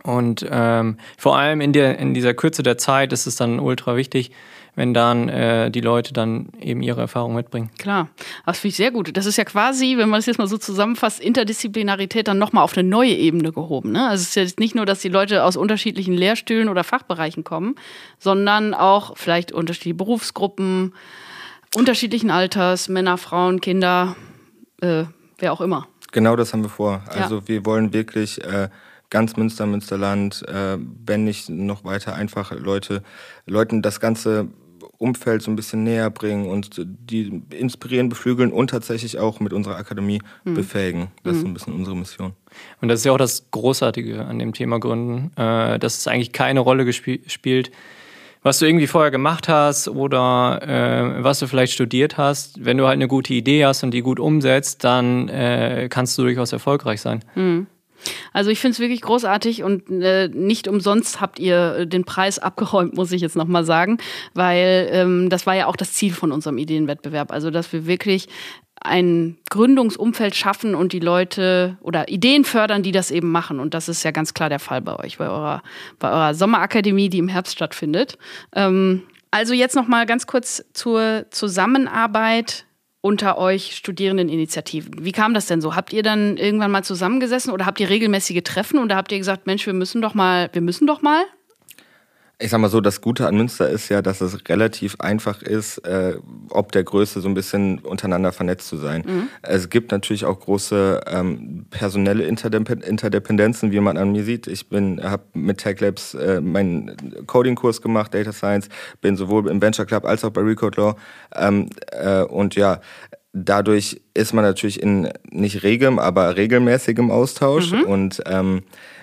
Und 0.04 0.46
ähm, 0.48 0.98
vor 1.18 1.36
allem 1.36 1.60
in, 1.60 1.72
der, 1.72 1.98
in 1.98 2.14
dieser 2.14 2.34
Kürze 2.34 2.62
der 2.62 2.78
Zeit 2.78 3.12
ist 3.12 3.26
es 3.26 3.34
dann 3.34 3.58
ultra 3.58 3.96
wichtig, 3.96 4.30
wenn 4.74 4.94
dann 4.94 5.28
äh, 5.28 5.70
die 5.70 5.80
Leute 5.80 6.12
dann 6.12 6.48
eben 6.60 6.82
ihre 6.82 7.00
Erfahrung 7.00 7.34
mitbringen. 7.34 7.70
Klar, 7.78 8.08
das 8.46 8.58
finde 8.58 8.70
ich 8.70 8.76
sehr 8.76 8.90
gut. 8.90 9.16
Das 9.16 9.26
ist 9.26 9.36
ja 9.36 9.44
quasi, 9.44 9.96
wenn 9.96 10.08
man 10.08 10.18
das 10.18 10.26
jetzt 10.26 10.38
mal 10.38 10.46
so 10.46 10.58
zusammenfasst, 10.58 11.20
Interdisziplinarität 11.20 12.28
dann 12.28 12.38
nochmal 12.38 12.64
auf 12.64 12.76
eine 12.76 12.88
neue 12.88 13.12
Ebene 13.14 13.52
gehoben. 13.52 13.92
Ne? 13.92 14.08
Also 14.08 14.22
es 14.22 14.28
ist 14.28 14.34
ja 14.36 14.44
nicht 14.58 14.74
nur, 14.74 14.86
dass 14.86 15.00
die 15.00 15.08
Leute 15.08 15.44
aus 15.44 15.56
unterschiedlichen 15.56 16.14
Lehrstühlen 16.14 16.68
oder 16.68 16.84
Fachbereichen 16.84 17.44
kommen, 17.44 17.74
sondern 18.18 18.74
auch 18.74 19.16
vielleicht 19.16 19.52
unterschiedliche 19.52 19.94
Berufsgruppen, 19.94 20.94
unterschiedlichen 21.74 22.30
Alters, 22.30 22.88
Männer, 22.88 23.18
Frauen, 23.18 23.60
Kinder, 23.60 24.16
äh, 24.80 25.04
wer 25.38 25.52
auch 25.52 25.60
immer. 25.60 25.86
Genau 26.12 26.36
das 26.36 26.52
haben 26.52 26.62
wir 26.62 26.70
vor. 26.70 27.02
Also 27.06 27.36
ja. 27.36 27.48
wir 27.48 27.66
wollen 27.66 27.92
wirklich 27.92 28.42
äh, 28.44 28.68
ganz 29.10 29.36
Münster, 29.36 29.66
Münsterland, 29.66 30.46
äh, 30.48 30.78
wenn 30.78 31.24
nicht 31.24 31.48
noch 31.48 31.84
weiter 31.84 32.14
einfach 32.14 32.52
Leute, 32.52 33.02
Leuten 33.46 33.82
das 33.82 34.00
ganze 34.00 34.48
Umfeld 35.00 35.40
so 35.40 35.50
ein 35.50 35.56
bisschen 35.56 35.82
näher 35.82 36.10
bringen 36.10 36.46
und 36.46 36.72
die 36.78 37.42
inspirieren, 37.50 38.10
beflügeln 38.10 38.52
und 38.52 38.68
tatsächlich 38.68 39.18
auch 39.18 39.40
mit 39.40 39.54
unserer 39.54 39.76
Akademie 39.76 40.20
mhm. 40.44 40.54
befähigen. 40.54 41.08
Das 41.24 41.36
ist 41.36 41.42
hm. 41.42 41.50
ein 41.50 41.54
bisschen 41.54 41.72
unsere 41.72 41.96
Mission. 41.96 42.34
Und 42.82 42.88
das 42.88 43.00
ist 43.00 43.06
ja 43.06 43.12
auch 43.12 43.18
das 43.18 43.50
Großartige 43.50 44.26
an 44.26 44.38
dem 44.38 44.52
Thema 44.52 44.78
Gründen, 44.78 45.32
äh, 45.36 45.78
dass 45.78 45.96
es 45.96 46.06
eigentlich 46.06 46.32
keine 46.32 46.60
Rolle 46.60 46.92
spielt, 46.92 47.70
was 48.42 48.58
du 48.58 48.66
irgendwie 48.66 48.86
vorher 48.86 49.10
gemacht 49.10 49.48
hast 49.48 49.88
oder 49.88 50.60
äh, 50.62 51.24
was 51.24 51.38
du 51.38 51.46
vielleicht 51.46 51.72
studiert 51.72 52.18
hast. 52.18 52.62
Wenn 52.62 52.76
du 52.76 52.84
halt 52.86 52.96
eine 52.96 53.08
gute 53.08 53.32
Idee 53.32 53.64
hast 53.64 53.82
und 53.82 53.92
die 53.92 54.02
gut 54.02 54.20
umsetzt, 54.20 54.84
dann 54.84 55.30
äh, 55.30 55.88
kannst 55.90 56.18
du 56.18 56.22
durchaus 56.24 56.52
erfolgreich 56.52 57.00
sein. 57.00 57.24
Mhm. 57.34 57.68
Also 58.32 58.50
ich 58.50 58.60
finde 58.60 58.72
es 58.72 58.80
wirklich 58.80 59.02
großartig 59.02 59.62
und 59.62 59.90
äh, 59.90 60.28
nicht 60.28 60.68
umsonst 60.68 61.20
habt 61.20 61.38
ihr 61.38 61.76
äh, 61.76 61.86
den 61.86 62.04
Preis 62.04 62.38
abgeräumt, 62.38 62.94
muss 62.94 63.12
ich 63.12 63.20
jetzt 63.20 63.36
nochmal 63.36 63.64
sagen, 63.64 63.98
weil 64.34 64.88
ähm, 64.92 65.30
das 65.30 65.46
war 65.46 65.54
ja 65.54 65.66
auch 65.66 65.76
das 65.76 65.92
Ziel 65.92 66.12
von 66.12 66.32
unserem 66.32 66.58
Ideenwettbewerb. 66.58 67.32
Also 67.32 67.50
dass 67.50 67.72
wir 67.72 67.86
wirklich 67.86 68.28
ein 68.82 69.36
Gründungsumfeld 69.50 70.34
schaffen 70.34 70.74
und 70.74 70.92
die 70.92 71.00
Leute 71.00 71.76
oder 71.82 72.08
Ideen 72.08 72.44
fördern, 72.44 72.82
die 72.82 72.92
das 72.92 73.10
eben 73.10 73.30
machen. 73.30 73.60
Und 73.60 73.74
das 73.74 73.88
ist 73.88 74.02
ja 74.02 74.10
ganz 74.10 74.32
klar 74.32 74.48
der 74.48 74.58
Fall 74.58 74.80
bei 74.80 74.98
euch, 74.98 75.18
bei 75.18 75.28
eurer, 75.28 75.62
bei 75.98 76.10
eurer 76.10 76.34
Sommerakademie, 76.34 77.10
die 77.10 77.18
im 77.18 77.28
Herbst 77.28 77.54
stattfindet. 77.54 78.16
Ähm, 78.54 79.02
also 79.30 79.54
jetzt 79.54 79.76
nochmal 79.76 80.06
ganz 80.06 80.26
kurz 80.26 80.64
zur 80.72 81.26
Zusammenarbeit 81.30 82.64
unter 83.02 83.38
euch 83.38 83.76
Studierendeninitiativen. 83.76 85.04
Wie 85.04 85.12
kam 85.12 85.32
das 85.34 85.46
denn 85.46 85.60
so? 85.60 85.74
Habt 85.74 85.92
ihr 85.92 86.02
dann 86.02 86.36
irgendwann 86.36 86.70
mal 86.70 86.84
zusammengesessen 86.84 87.52
oder 87.52 87.66
habt 87.66 87.80
ihr 87.80 87.88
regelmäßige 87.88 88.42
Treffen 88.42 88.78
und 88.78 88.90
da 88.90 88.96
habt 88.96 89.12
ihr 89.12 89.18
gesagt, 89.18 89.46
Mensch, 89.46 89.66
wir 89.66 89.72
müssen 89.72 90.02
doch 90.02 90.14
mal, 90.14 90.50
wir 90.52 90.62
müssen 90.62 90.86
doch 90.86 91.00
mal? 91.00 91.22
Ich 92.42 92.50
sag 92.50 92.58
mal 92.58 92.70
so, 92.70 92.80
das 92.80 93.02
Gute 93.02 93.26
an 93.26 93.36
Münster 93.36 93.68
ist 93.68 93.90
ja, 93.90 94.00
dass 94.00 94.22
es 94.22 94.48
relativ 94.48 94.96
einfach 94.98 95.42
ist, 95.42 95.78
äh, 95.78 96.16
ob 96.48 96.72
der 96.72 96.84
Größe 96.84 97.20
so 97.20 97.28
ein 97.28 97.34
bisschen 97.34 97.80
untereinander 97.80 98.32
vernetzt 98.32 98.66
zu 98.68 98.78
sein. 98.78 99.04
Mhm. 99.06 99.28
Es 99.42 99.68
gibt 99.68 99.92
natürlich 99.92 100.24
auch 100.24 100.40
große 100.40 101.02
ähm, 101.06 101.66
personelle 101.68 102.24
Interdep 102.24 102.70
Interdependenzen, 102.70 103.72
wie 103.72 103.80
man 103.80 103.98
an 103.98 104.12
mir 104.12 104.24
sieht. 104.24 104.46
Ich 104.46 104.68
bin, 104.68 105.02
habe 105.02 105.24
mit 105.34 105.58
Tech 105.58 105.80
Labs 105.80 106.14
äh, 106.14 106.40
meinen 106.40 107.26
Coding-Kurs 107.26 107.82
gemacht, 107.82 108.14
Data 108.14 108.32
Science, 108.32 108.68
bin 109.02 109.16
sowohl 109.16 109.48
im 109.48 109.60
Venture 109.60 109.84
Club 109.84 110.06
als 110.06 110.24
auch 110.24 110.30
bei 110.30 110.40
Recode 110.40 110.80
Law. 110.80 110.96
Ähm, 111.34 111.68
äh, 111.92 112.22
und 112.22 112.54
ja, 112.54 112.80
dadurch 113.32 114.00
ist 114.14 114.32
man 114.32 114.44
natürlich 114.44 114.82
in 114.82 115.08
nicht 115.30 115.62
regem, 115.62 115.98
aber 115.98 116.36
regelmäßigem 116.36 117.10
Austausch 117.10 117.72
mhm. 117.72 117.82
und 117.82 118.22
ähm, 118.26 118.62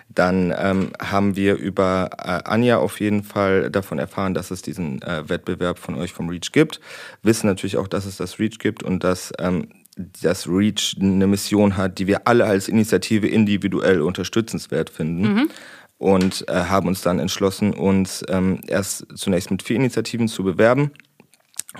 dann 0.10 0.53
ähm, 0.57 0.91
haben 1.01 1.36
wir 1.36 1.55
über 1.55 2.10
äh, 2.17 2.50
Anja 2.50 2.77
auf 2.77 3.00
jeden 3.00 3.24
Fall 3.24 3.69
davon 3.69 4.00
erfahren, 4.00 4.34
dass 4.34 4.51
es 4.51 4.62
diesen 4.62 5.01
äh, 5.01 5.27
Wettbewerb 5.27 5.79
von 5.79 5.96
euch 5.96 6.13
vom 6.13 6.29
Reach 6.29 6.51
gibt. 6.53 6.79
Wissen 7.24 7.48
natürlich 7.48 7.77
auch, 7.77 7.88
dass 7.88 8.05
es 8.05 8.17
das 8.17 8.39
Reach 8.39 8.57
gibt 8.60 8.84
und 8.84 9.03
dass 9.03 9.34
ähm, 9.39 9.67
das 9.98 10.48
Reach 10.48 10.96
eine 11.00 11.27
Mission 11.27 11.75
hat, 11.75 12.00
die 12.00 12.07
wir 12.07 12.27
alle 12.27 12.46
als 12.46 12.67
Initiative 12.67 13.27
individuell 13.27 14.01
unterstützenswert 14.01 14.89
finden. 14.89 15.22
Mhm. 15.22 15.50
Und 15.98 16.48
äh, 16.48 16.53
haben 16.53 16.88
uns 16.88 17.01
dann 17.01 17.17
entschlossen, 17.17 17.74
uns 17.74 18.24
ähm, 18.29 18.62
erst 18.67 19.07
zunächst 19.15 19.50
mit 19.50 19.63
vier 19.63 19.77
Initiativen 19.77 20.27
zu 20.27 20.43
bewerben. 20.43 20.91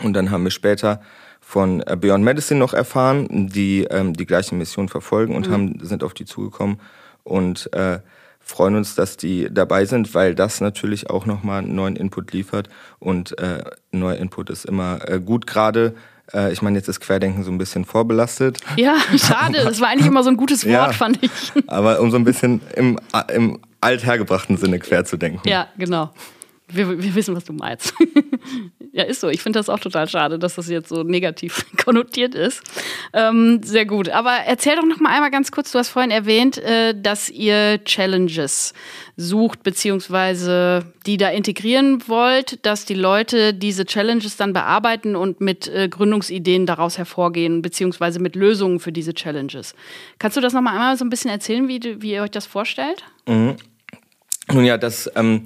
Und 0.04 0.13
dann 0.13 0.32
haben 0.32 0.44
wir 0.44 0.51
später 0.51 1.01
von 1.48 1.82
äh, 1.88 1.96
Beyond 1.96 2.25
Medicine 2.25 2.60
noch 2.60 2.74
erfahren, 2.74 3.48
die 3.48 3.86
ähm, 3.86 4.12
die 4.12 4.25
gleiche 4.25 4.54
Mission 4.54 4.89
verfolgen 4.89 5.34
und 5.34 5.48
mhm. 5.48 5.54
haben, 5.54 5.80
sind 5.82 6.04
auf 6.04 6.13
die 6.13 6.25
zugekommen. 6.25 6.82
Und 7.24 7.74
äh, 7.74 8.00
freuen 8.42 8.75
uns, 8.75 8.96
dass 8.96 9.16
die 9.16 9.48
dabei 9.50 9.86
sind, 9.86 10.13
weil 10.13 10.36
das 10.36 10.60
natürlich 10.60 11.10
auch 11.10 11.25
nochmal 11.25 11.60
einen 11.60 11.74
neuen 11.74 11.96
Input 11.96 12.34
liefert. 12.34 12.68
Und 13.00 13.39
äh, 13.39 13.63
neuer 13.94 14.18
Input 14.18 14.50
ist 14.50 14.66
immer 14.66 15.00
äh, 15.08 15.22
gut, 15.22 15.48
gerade 15.48 15.96
äh, 16.34 16.51
ich 16.51 16.62
meine, 16.62 16.77
jetzt 16.80 16.89
ist 16.89 17.00
Querdenken 17.00 17.46
so 17.46 17.51
ein 17.51 17.58
bisschen 17.58 17.86
vorbelastet. 17.86 18.60
Ja, 18.75 18.98
schade. 19.16 19.63
Das 19.63 19.80
war 19.80 19.88
eigentlich 19.88 20.08
immer 20.08 20.24
so 20.24 20.30
ein 20.30 20.36
gutes 20.36 20.66
Wort, 20.66 20.74
ja, 20.74 20.92
fand 20.92 21.24
ich. 21.24 21.32
Aber 21.68 22.01
um 22.01 22.12
so 22.12 22.18
ein 22.18 22.25
bisschen 22.25 22.60
im, 22.75 23.00
im 23.34 23.60
althergebrachten 23.80 24.58
Sinne 24.58 24.80
quer 24.80 25.06
zu 25.06 25.16
denken. 25.16 25.48
Ja, 25.48 25.68
genau. 25.77 26.12
Wir, 26.70 27.02
wir 27.02 27.16
wissen, 27.16 27.34
was 27.36 27.46
du 27.46 27.54
meinst. 27.54 27.94
ja, 28.92 29.04
ist 29.04 29.22
so. 29.22 29.30
Ich 29.30 29.42
finde 29.42 29.60
das 29.60 29.70
auch 29.70 29.80
total 29.80 30.10
schade, 30.10 30.38
dass 30.38 30.56
das 30.56 30.68
jetzt 30.68 30.90
so 30.90 31.04
negativ 31.04 31.66
konnotiert 31.84 32.36
ist. 32.36 32.62
Ähm, 33.14 33.62
sehr 33.64 33.86
gut. 33.86 34.10
Aber 34.10 34.32
erzähl 34.46 34.76
doch 34.76 34.86
noch 34.86 35.00
mal 35.00 35.14
einmal 35.14 35.32
ganz 35.32 35.52
kurz. 35.52 35.72
Du 35.72 35.80
hast 35.80 35.90
vorhin 35.90 36.12
erwähnt, 36.12 36.58
äh, 36.58 36.94
dass 37.00 37.30
ihr 37.30 37.84
Challenges 37.86 38.74
sucht 39.16 39.64
beziehungsweise 39.64 40.92
die 41.06 41.16
da 41.18 41.30
integrieren 41.30 42.04
wollt, 42.08 42.66
dass 42.66 42.84
die 42.84 42.96
Leute 42.96 43.54
diese 43.54 43.86
Challenges 43.86 44.36
dann 44.36 44.52
bearbeiten 44.52 45.16
und 45.16 45.40
mit 45.40 45.70
äh, 45.70 45.88
Gründungsideen 45.88 46.66
daraus 46.66 46.98
hervorgehen 46.98 47.62
beziehungsweise 47.62 48.20
mit 48.20 48.36
Lösungen 48.36 48.82
für 48.82 48.92
diese 48.92 49.14
Challenges. 49.14 49.74
Kannst 50.20 50.36
du 50.36 50.42
das 50.42 50.52
noch 50.52 50.62
mal 50.62 50.72
einmal 50.72 50.98
so 50.98 51.06
ein 51.06 51.10
bisschen 51.10 51.32
erzählen, 51.32 51.68
wie, 51.70 52.02
wie 52.02 52.12
ihr 52.12 52.24
euch 52.24 52.32
das 52.32 52.46
vorstellt? 52.46 53.04
Mhm. 53.26 53.56
Nun 54.52 54.64
ja, 54.64 54.78
das 54.78 55.10
ähm, 55.16 55.44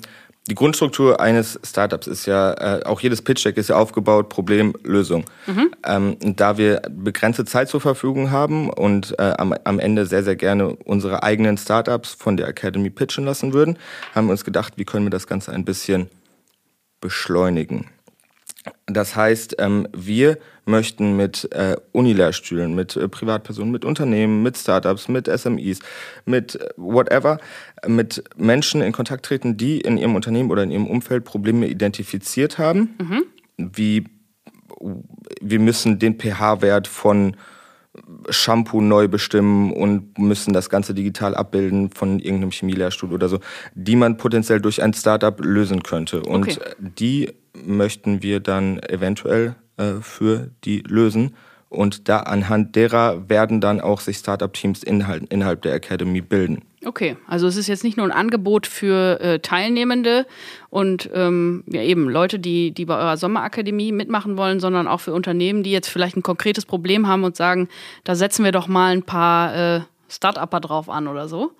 die 0.47 0.55
Grundstruktur 0.55 1.19
eines 1.19 1.59
Startups 1.63 2.07
ist 2.07 2.25
ja, 2.25 2.53
äh, 2.53 2.83
auch 2.83 2.99
jedes 2.99 3.21
Pitch-Deck 3.21 3.57
ist 3.57 3.69
ja 3.69 3.75
aufgebaut, 3.75 4.29
Problem, 4.29 4.73
Lösung. 4.83 5.25
Mhm. 5.45 5.71
Ähm, 5.85 6.17
da 6.35 6.57
wir 6.57 6.81
begrenzte 6.89 7.45
Zeit 7.45 7.69
zur 7.69 7.79
Verfügung 7.79 8.31
haben 8.31 8.69
und 8.69 9.17
äh, 9.19 9.33
am, 9.37 9.53
am 9.63 9.79
Ende 9.79 10.07
sehr, 10.07 10.23
sehr 10.23 10.35
gerne 10.35 10.75
unsere 10.83 11.21
eigenen 11.21 11.57
Startups 11.57 12.13
von 12.13 12.37
der 12.37 12.47
Academy 12.47 12.89
pitchen 12.89 13.23
lassen 13.23 13.53
würden, 13.53 13.77
haben 14.15 14.27
wir 14.27 14.31
uns 14.31 14.43
gedacht, 14.43 14.73
wie 14.77 14.85
können 14.85 15.05
wir 15.05 15.11
das 15.11 15.27
Ganze 15.27 15.51
ein 15.51 15.63
bisschen 15.63 16.09
beschleunigen. 17.01 17.87
Das 18.93 19.15
heißt, 19.15 19.55
ähm, 19.59 19.87
wir 19.95 20.37
möchten 20.65 21.15
mit 21.17 21.49
äh, 21.51 21.75
Unilehrstühlen, 21.91 22.75
mit 22.75 22.95
äh, 22.95 23.07
Privatpersonen, 23.07 23.71
mit 23.71 23.85
Unternehmen, 23.85 24.43
mit 24.43 24.57
Startups, 24.57 25.07
mit 25.07 25.27
SMEs, 25.27 25.79
mit 26.25 26.55
äh, 26.55 26.69
whatever, 26.77 27.39
mit 27.87 28.23
Menschen 28.37 28.81
in 28.81 28.91
Kontakt 28.91 29.25
treten, 29.25 29.57
die 29.57 29.81
in 29.81 29.97
ihrem 29.97 30.15
Unternehmen 30.15 30.51
oder 30.51 30.63
in 30.63 30.71
ihrem 30.71 30.87
Umfeld 30.87 31.25
Probleme 31.25 31.67
identifiziert 31.67 32.57
haben, 32.57 32.95
mhm. 32.99 33.23
wie 33.57 34.05
wir 35.41 35.59
müssen 35.59 35.99
den 35.99 36.17
pH-Wert 36.17 36.87
von 36.87 37.35
Shampoo 38.29 38.81
neu 38.81 39.07
bestimmen 39.07 39.71
und 39.71 40.17
müssen 40.17 40.53
das 40.53 40.69
Ganze 40.69 40.93
digital 40.93 41.35
abbilden 41.35 41.89
von 41.91 42.19
irgendeinem 42.19 42.51
Chemielehrstuhl 42.51 43.13
oder 43.13 43.29
so, 43.29 43.39
die 43.73 43.95
man 43.95 44.17
potenziell 44.17 44.61
durch 44.61 44.81
ein 44.81 44.93
Startup 44.93 45.39
lösen 45.43 45.83
könnte. 45.83 46.21
Und 46.21 46.43
okay. 46.43 46.59
die 46.79 47.31
möchten 47.53 48.21
wir 48.21 48.39
dann 48.39 48.79
eventuell 48.83 49.55
äh, 49.77 49.93
für 50.01 50.51
die 50.63 50.83
lösen. 50.87 51.35
Und 51.71 52.09
da 52.09 52.19
anhand 52.19 52.75
derer 52.75 53.29
werden 53.29 53.61
dann 53.61 53.79
auch 53.79 54.01
sich 54.01 54.17
Startup-Teams 54.17 54.83
innerhalb, 54.83 55.31
innerhalb 55.31 55.61
der 55.61 55.73
Academy 55.73 56.19
bilden. 56.19 56.65
Okay, 56.85 57.15
also 57.27 57.47
es 57.47 57.55
ist 57.55 57.67
jetzt 57.67 57.85
nicht 57.85 57.95
nur 57.95 58.05
ein 58.05 58.11
Angebot 58.11 58.67
für 58.67 59.21
äh, 59.21 59.39
Teilnehmende 59.39 60.25
und 60.69 61.09
ähm, 61.13 61.63
ja 61.67 61.81
eben 61.81 62.09
Leute, 62.09 62.39
die, 62.39 62.71
die 62.71 62.83
bei 62.83 62.97
eurer 62.97 63.15
Sommerakademie 63.15 63.93
mitmachen 63.93 64.35
wollen, 64.35 64.59
sondern 64.59 64.85
auch 64.85 64.99
für 64.99 65.13
Unternehmen, 65.13 65.63
die 65.63 65.71
jetzt 65.71 65.87
vielleicht 65.87 66.17
ein 66.17 66.23
konkretes 66.23 66.65
Problem 66.65 67.07
haben 67.07 67.23
und 67.23 67.37
sagen, 67.37 67.69
da 68.03 68.15
setzen 68.15 68.43
wir 68.43 68.51
doch 68.51 68.67
mal 68.67 68.91
ein 68.91 69.03
paar 69.03 69.55
äh, 69.55 69.81
Start-Upper 70.09 70.59
drauf 70.59 70.89
an 70.89 71.07
oder 71.07 71.29
so. 71.29 71.51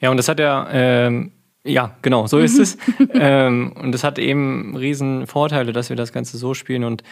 Ja, 0.00 0.10
und 0.10 0.16
das 0.16 0.28
hat 0.28 0.40
ja, 0.40 0.66
ähm, 0.72 1.30
ja, 1.62 1.94
genau, 2.02 2.26
so 2.26 2.38
ist 2.38 2.58
es. 2.58 2.76
ähm, 3.14 3.72
und 3.80 3.92
das 3.92 4.02
hat 4.02 4.18
eben 4.18 4.74
riesen 4.76 5.28
Vorteile, 5.28 5.72
dass 5.72 5.90
wir 5.90 5.96
das 5.96 6.12
Ganze 6.12 6.38
so 6.38 6.54
spielen 6.54 6.82
und 6.82 7.04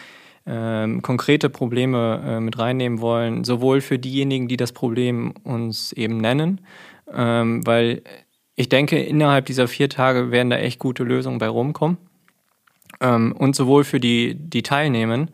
ähm, 0.45 1.01
konkrete 1.01 1.49
Probleme 1.49 2.21
äh, 2.25 2.39
mit 2.39 2.57
reinnehmen 2.57 3.01
wollen, 3.01 3.43
sowohl 3.43 3.81
für 3.81 3.99
diejenigen, 3.99 4.47
die 4.47 4.57
das 4.57 4.71
Problem 4.71 5.33
uns 5.43 5.93
eben 5.93 6.17
nennen, 6.17 6.61
ähm, 7.13 7.65
weil 7.65 8.01
ich 8.55 8.69
denke, 8.69 8.99
innerhalb 8.99 9.45
dieser 9.45 9.67
vier 9.67 9.89
Tage 9.89 10.31
werden 10.31 10.49
da 10.49 10.57
echt 10.57 10.79
gute 10.79 11.03
Lösungen 11.03 11.39
bei 11.39 11.47
rumkommen. 11.47 11.97
Ähm, 12.99 13.33
und 13.37 13.55
sowohl 13.55 13.83
für 13.83 13.99
die, 13.99 14.35
die 14.35 14.63
Teilnehmen, 14.63 15.31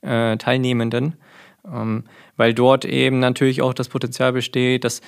äh, 0.00 0.36
Teilnehmenden, 0.36 1.16
ähm, 1.70 2.04
weil 2.36 2.54
dort 2.54 2.84
eben 2.84 3.18
natürlich 3.18 3.62
auch 3.62 3.74
das 3.74 3.88
Potenzial 3.88 4.32
besteht, 4.32 4.84
dass 4.84 5.00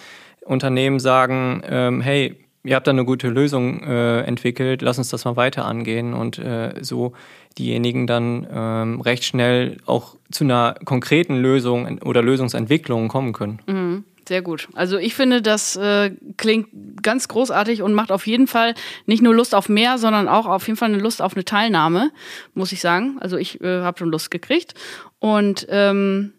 Unternehmen 0.44 0.99
sagen, 0.99 1.62
ähm, 1.64 2.00
hey, 2.00 2.37
ihr 2.64 2.76
habt 2.76 2.87
da 2.87 2.90
eine 2.90 3.04
gute 3.04 3.28
Lösung 3.28 3.82
äh, 3.82 4.21
entwickelt, 4.23 4.82
lass 4.82 4.99
uns 4.99 5.09
das 5.09 5.25
mal 5.25 5.37
weiter 5.37 5.64
angehen 5.64 6.14
und 6.14 6.38
äh, 6.38 6.75
so 6.80 7.12
diejenigen 7.54 8.06
dann 8.06 8.47
ähm, 8.52 9.00
recht 9.00 9.25
schnell 9.25 9.78
auch 9.87 10.16
zu 10.30 10.44
einer 10.44 10.75
konkreten 10.85 11.37
Lösung 11.37 12.00
oder 12.02 12.23
Lösungsentwicklung 12.23 13.09
kommen 13.09 13.32
können. 13.32 13.61
Mhm. 13.66 14.04
Sehr 14.28 14.42
gut. 14.42 14.68
Also 14.75 14.99
ich 14.99 15.14
finde, 15.14 15.42
das 15.42 15.75
äh, 15.76 16.12
klingt 16.37 16.68
ganz 17.02 17.26
großartig 17.26 17.82
und 17.82 17.92
macht 17.92 18.12
auf 18.12 18.26
jeden 18.26 18.47
Fall 18.47 18.75
nicht 19.06 19.23
nur 19.23 19.35
Lust 19.35 19.54
auf 19.54 19.68
mehr, 19.68 19.99
sondern 19.99 20.28
auch 20.28 20.47
auf 20.47 20.66
jeden 20.68 20.76
Fall 20.76 20.90
eine 20.90 21.02
Lust 21.02 21.21
auf 21.21 21.35
eine 21.35 21.44
Teilnahme, 21.44 22.12
muss 22.54 22.73
ich 22.73 22.80
sagen. 22.80 23.16
Also 23.21 23.37
ich 23.37 23.61
äh, 23.61 23.82
habe 23.82 23.99
schon 23.99 24.11
Lust 24.11 24.30
gekriegt. 24.30 24.75
Und 25.18 25.66
ähm, 25.71 26.32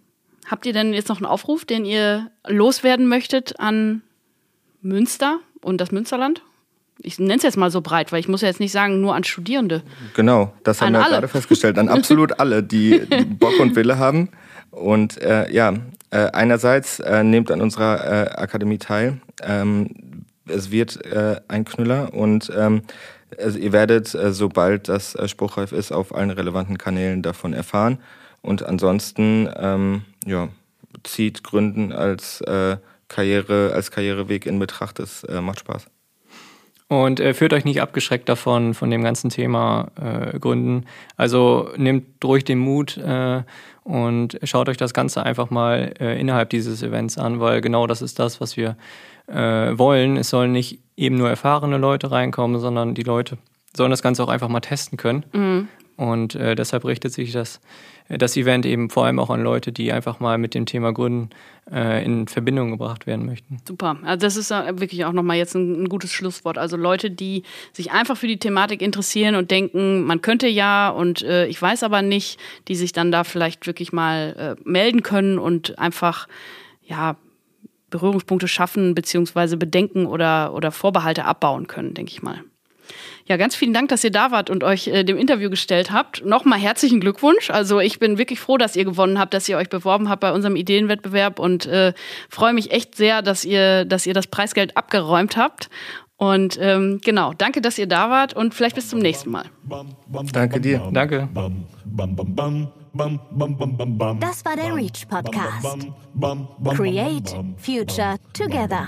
habt 0.50 0.65
ihr 0.65 0.74
denn 0.74 0.93
jetzt 0.93 1.10
noch 1.10 1.17
einen 1.17 1.25
Aufruf, 1.25 1.65
den 1.65 1.84
ihr 1.84 2.32
loswerden 2.48 3.08
möchtet 3.08 3.60
an 3.60 4.01
Münster 4.82 5.39
und 5.62 5.82
das 5.82 5.91
Münsterland? 5.91 6.41
Ich 7.02 7.20
nenne 7.20 7.36
es 7.36 7.44
jetzt 7.44 7.58
mal 7.58 7.72
so 7.72 7.82
breit, 7.82 8.12
weil 8.12 8.20
ich 8.20 8.28
muss 8.28 8.42
ja 8.42 8.48
jetzt 8.48 8.60
nicht 8.60 8.72
sagen, 8.72 9.02
nur 9.02 9.16
an 9.16 9.24
Studierende. 9.24 9.84
Genau, 10.16 10.54
das 10.64 10.82
haben 10.82 10.88
an 10.88 10.94
wir 10.94 11.02
alle. 11.02 11.12
gerade 11.14 11.28
festgestellt. 11.28 11.78
An 11.78 11.90
absolut 11.90 12.40
alle, 12.40 12.64
die, 12.64 13.02
die 13.06 13.26
Bock 13.26 13.60
und 13.60 13.76
Wille 13.76 13.98
haben. 13.98 14.30
Und 14.72 15.22
äh, 15.22 15.52
ja, 15.52 15.74
äh, 16.14 16.30
einerseits 16.32 17.00
äh, 17.00 17.24
nehmt 17.24 17.50
an 17.52 17.62
unserer 17.62 18.06
äh, 18.06 18.30
Akademie 18.36 18.78
teil. 18.78 19.20
Ähm, 19.42 19.90
es 20.48 20.72
wird 20.72 21.04
äh, 21.06 21.42
ein 21.48 21.66
Knüller 21.66 22.14
und 22.14 22.52
ähm, 22.56 22.84
also 23.40 23.58
ihr 23.58 23.72
werdet, 23.72 24.14
äh, 24.14 24.32
sobald 24.32 24.90
das 24.90 25.18
spruchreif 25.26 25.72
ist, 25.72 25.92
auf 25.92 26.14
allen 26.14 26.30
relevanten 26.30 26.78
Kanälen 26.78 27.24
davon 27.24 27.54
erfahren. 27.54 27.98
Und 28.42 28.62
ansonsten, 28.64 29.50
ähm, 29.56 30.04
ja, 30.26 30.50
zieht 31.04 31.44
Gründen 31.44 31.92
als 31.92 32.44
Karriere, 33.08 33.72
als 33.74 33.90
Karriereweg 33.92 34.46
in 34.46 34.60
Betracht. 34.60 35.00
Es 35.00 35.26
macht 35.28 35.60
Spaß. 35.60 35.88
Und 36.94 37.20
äh, 37.20 37.34
führt 37.34 37.54
euch 37.54 37.66
nicht 37.66 37.82
abgeschreckt 37.82 38.30
davon, 38.30 38.76
von 38.76 38.92
dem 38.92 39.04
ganzen 39.04 39.32
Thema 39.32 39.88
äh, 40.00 40.38
Gründen. 40.38 40.86
Also 41.18 41.70
nehmt 41.76 42.24
ruhig 42.24 42.44
den 42.44 42.60
Mut 42.60 42.98
äh, 42.98 43.42
und 43.84 44.40
schaut 44.44 44.70
euch 44.70 44.78
das 44.78 44.94
Ganze 44.94 45.24
einfach 45.24 45.50
mal 45.50 45.94
äh, 46.00 46.20
innerhalb 46.20 46.52
dieses 46.52 46.84
Events 46.84 47.18
an, 47.18 47.40
weil 47.40 47.62
genau 47.62 47.88
das 47.88 48.04
ist 48.04 48.20
das, 48.20 48.40
was 48.40 48.58
wir 48.58 48.78
äh, 49.26 49.78
wollen. 49.78 50.18
Es 50.18 50.30
sollen 50.30 50.52
nicht 50.52 50.80
eben 50.96 51.18
nur 51.18 51.30
erfahrene 51.30 51.78
Leute 51.78 52.12
reinkommen, 52.12 52.60
sondern 52.60 52.94
die 52.94 53.04
Leute 53.04 53.40
sollen 53.75 53.92
das 53.92 54.01
Ganze 54.01 54.24
auch 54.24 54.30
einfach 54.30 54.50
mal 54.50 54.60
testen 54.60 54.98
können. 54.98 55.25
Mhm. 55.34 55.68
Und 55.96 56.36
äh, 56.36 56.56
deshalb 56.56 56.86
richtet 56.86 57.13
sich 57.13 57.32
das 57.32 57.60
das 58.10 58.36
Event 58.36 58.65
eben 58.65 58.89
vor 58.89 59.06
allem 59.06 59.20
auch 59.20 59.30
an 59.30 59.42
Leute, 59.42 59.72
die 59.72 59.92
einfach 59.92 60.20
mal 60.20 60.38
mit 60.38 60.53
dem 60.53 60.65
Thema 60.65 60.94
Gründen 60.94 61.30
äh, 61.72 62.03
in 62.03 62.27
Verbindung 62.27 62.72
gebracht 62.72 63.08
werden 63.08 63.25
möchten. 63.25 63.58
Super. 63.65 63.98
Also 64.03 64.25
das 64.25 64.36
ist 64.36 64.50
wirklich 64.50 65.06
auch 65.06 65.13
nochmal 65.13 65.38
jetzt 65.38 65.56
ein, 65.56 65.84
ein, 65.84 65.89
gutes 65.89 66.12
Schlusswort. 66.12 66.58
Also 66.58 66.75
Leute, 66.75 67.10
die 67.10 67.44
sich 67.72 67.92
einfach 67.92 68.18
für 68.18 68.27
die 68.27 68.39
Thematik 68.39 68.82
interessieren 68.82 69.36
und 69.36 69.51
denken, 69.51 70.03
man 70.03 70.22
könnte 70.22 70.48
ja 70.48 70.89
und 70.89 71.24
äh, 71.24 71.48
ich 71.48 71.62
weiß 71.62 71.84
aber 71.84 72.01
nicht, 72.01 72.39
die 72.68 72.75
sich 72.75 72.92
dann 72.92 73.12
da 73.12 73.24
vielleicht 73.24 73.65
wirklich 73.68 73.94
mal 73.94 74.57
äh, 74.59 74.70
melden 74.70 75.03
können 75.03 75.40
und 75.40 75.79
einfach 75.79 76.27
ja 76.81 77.16
Berührungspunkte 77.90 78.48
schaffen 78.48 78.96
beziehungsweise 78.96 79.55
Bedenken 79.55 80.07
oder, 80.07 80.53
oder 80.53 80.72
Vorbehalte 80.72 81.25
abbauen 81.25 81.68
können, 81.68 81.94
denke 81.94 82.12
ich 82.12 82.24
mal. 82.24 82.44
Ja, 83.25 83.38
ganz 83.38 83.56
vielen 83.56 83.74
Dank, 83.74 83.90
dass 83.90 84.03
ihr 84.03 84.12
da 84.12 84.32
wart 84.32 84.50
und 84.50 84.64
euch 84.64 84.88
äh, 84.88 85.03
dem 85.03 85.18
Interview 85.18 85.50
gestellt 85.50 85.92
habt. 85.92 86.25
Nochmal 86.25 86.60
herzlichen 86.60 87.00
Glückwunsch. 87.00 87.50
Also 87.50 87.79
ich 87.79 88.00
bin 88.00 88.18
wirklich 88.18 88.40
froh, 88.40 88.58
dass 88.58 88.75
ihr 88.75 88.86
gewonnen 88.86 89.20
habt, 89.20 89.34
dass 89.34 89.48
ihr 89.48 89.58
euch 89.58 89.70
beworben 89.70 90.10
habt 90.10 90.22
bei 90.22 90.32
unserem 90.32 90.56
Ideenwettbewerb 90.56 91.40
und 91.40 91.66
äh, 91.66 91.94
freue 92.29 92.53
mich 92.53 92.72
echt 92.72 92.96
sehr, 92.96 93.22
dass 93.22 93.46
ihr, 93.46 93.86
dass 93.86 94.06
ihr 94.06 94.14
das 94.14 94.27
Preisgeld 94.27 94.75
abgeräumt 94.75 95.38
habt. 95.38 95.70
Und 96.18 96.58
ähm, 96.62 97.01
genau, 97.03 97.34
danke, 97.34 97.60
dass 97.60 97.77
ihr 97.77 97.88
da 97.88 98.10
wart 98.10 98.34
und 98.34 98.53
vielleicht 98.53 98.75
bis 98.75 98.90
zum 98.90 99.00
nächsten 99.00 99.29
Mal. 99.32 99.46
Danke 100.32 100.62
dir. 100.62 100.90
Danke. 100.92 101.27
Das 104.20 104.46
war 104.46 104.56
der 104.56 104.75
Reach 104.75 105.08
Podcast. 105.10 105.88
Create 106.77 107.36
Future 107.58 108.16
Together. 108.34 108.88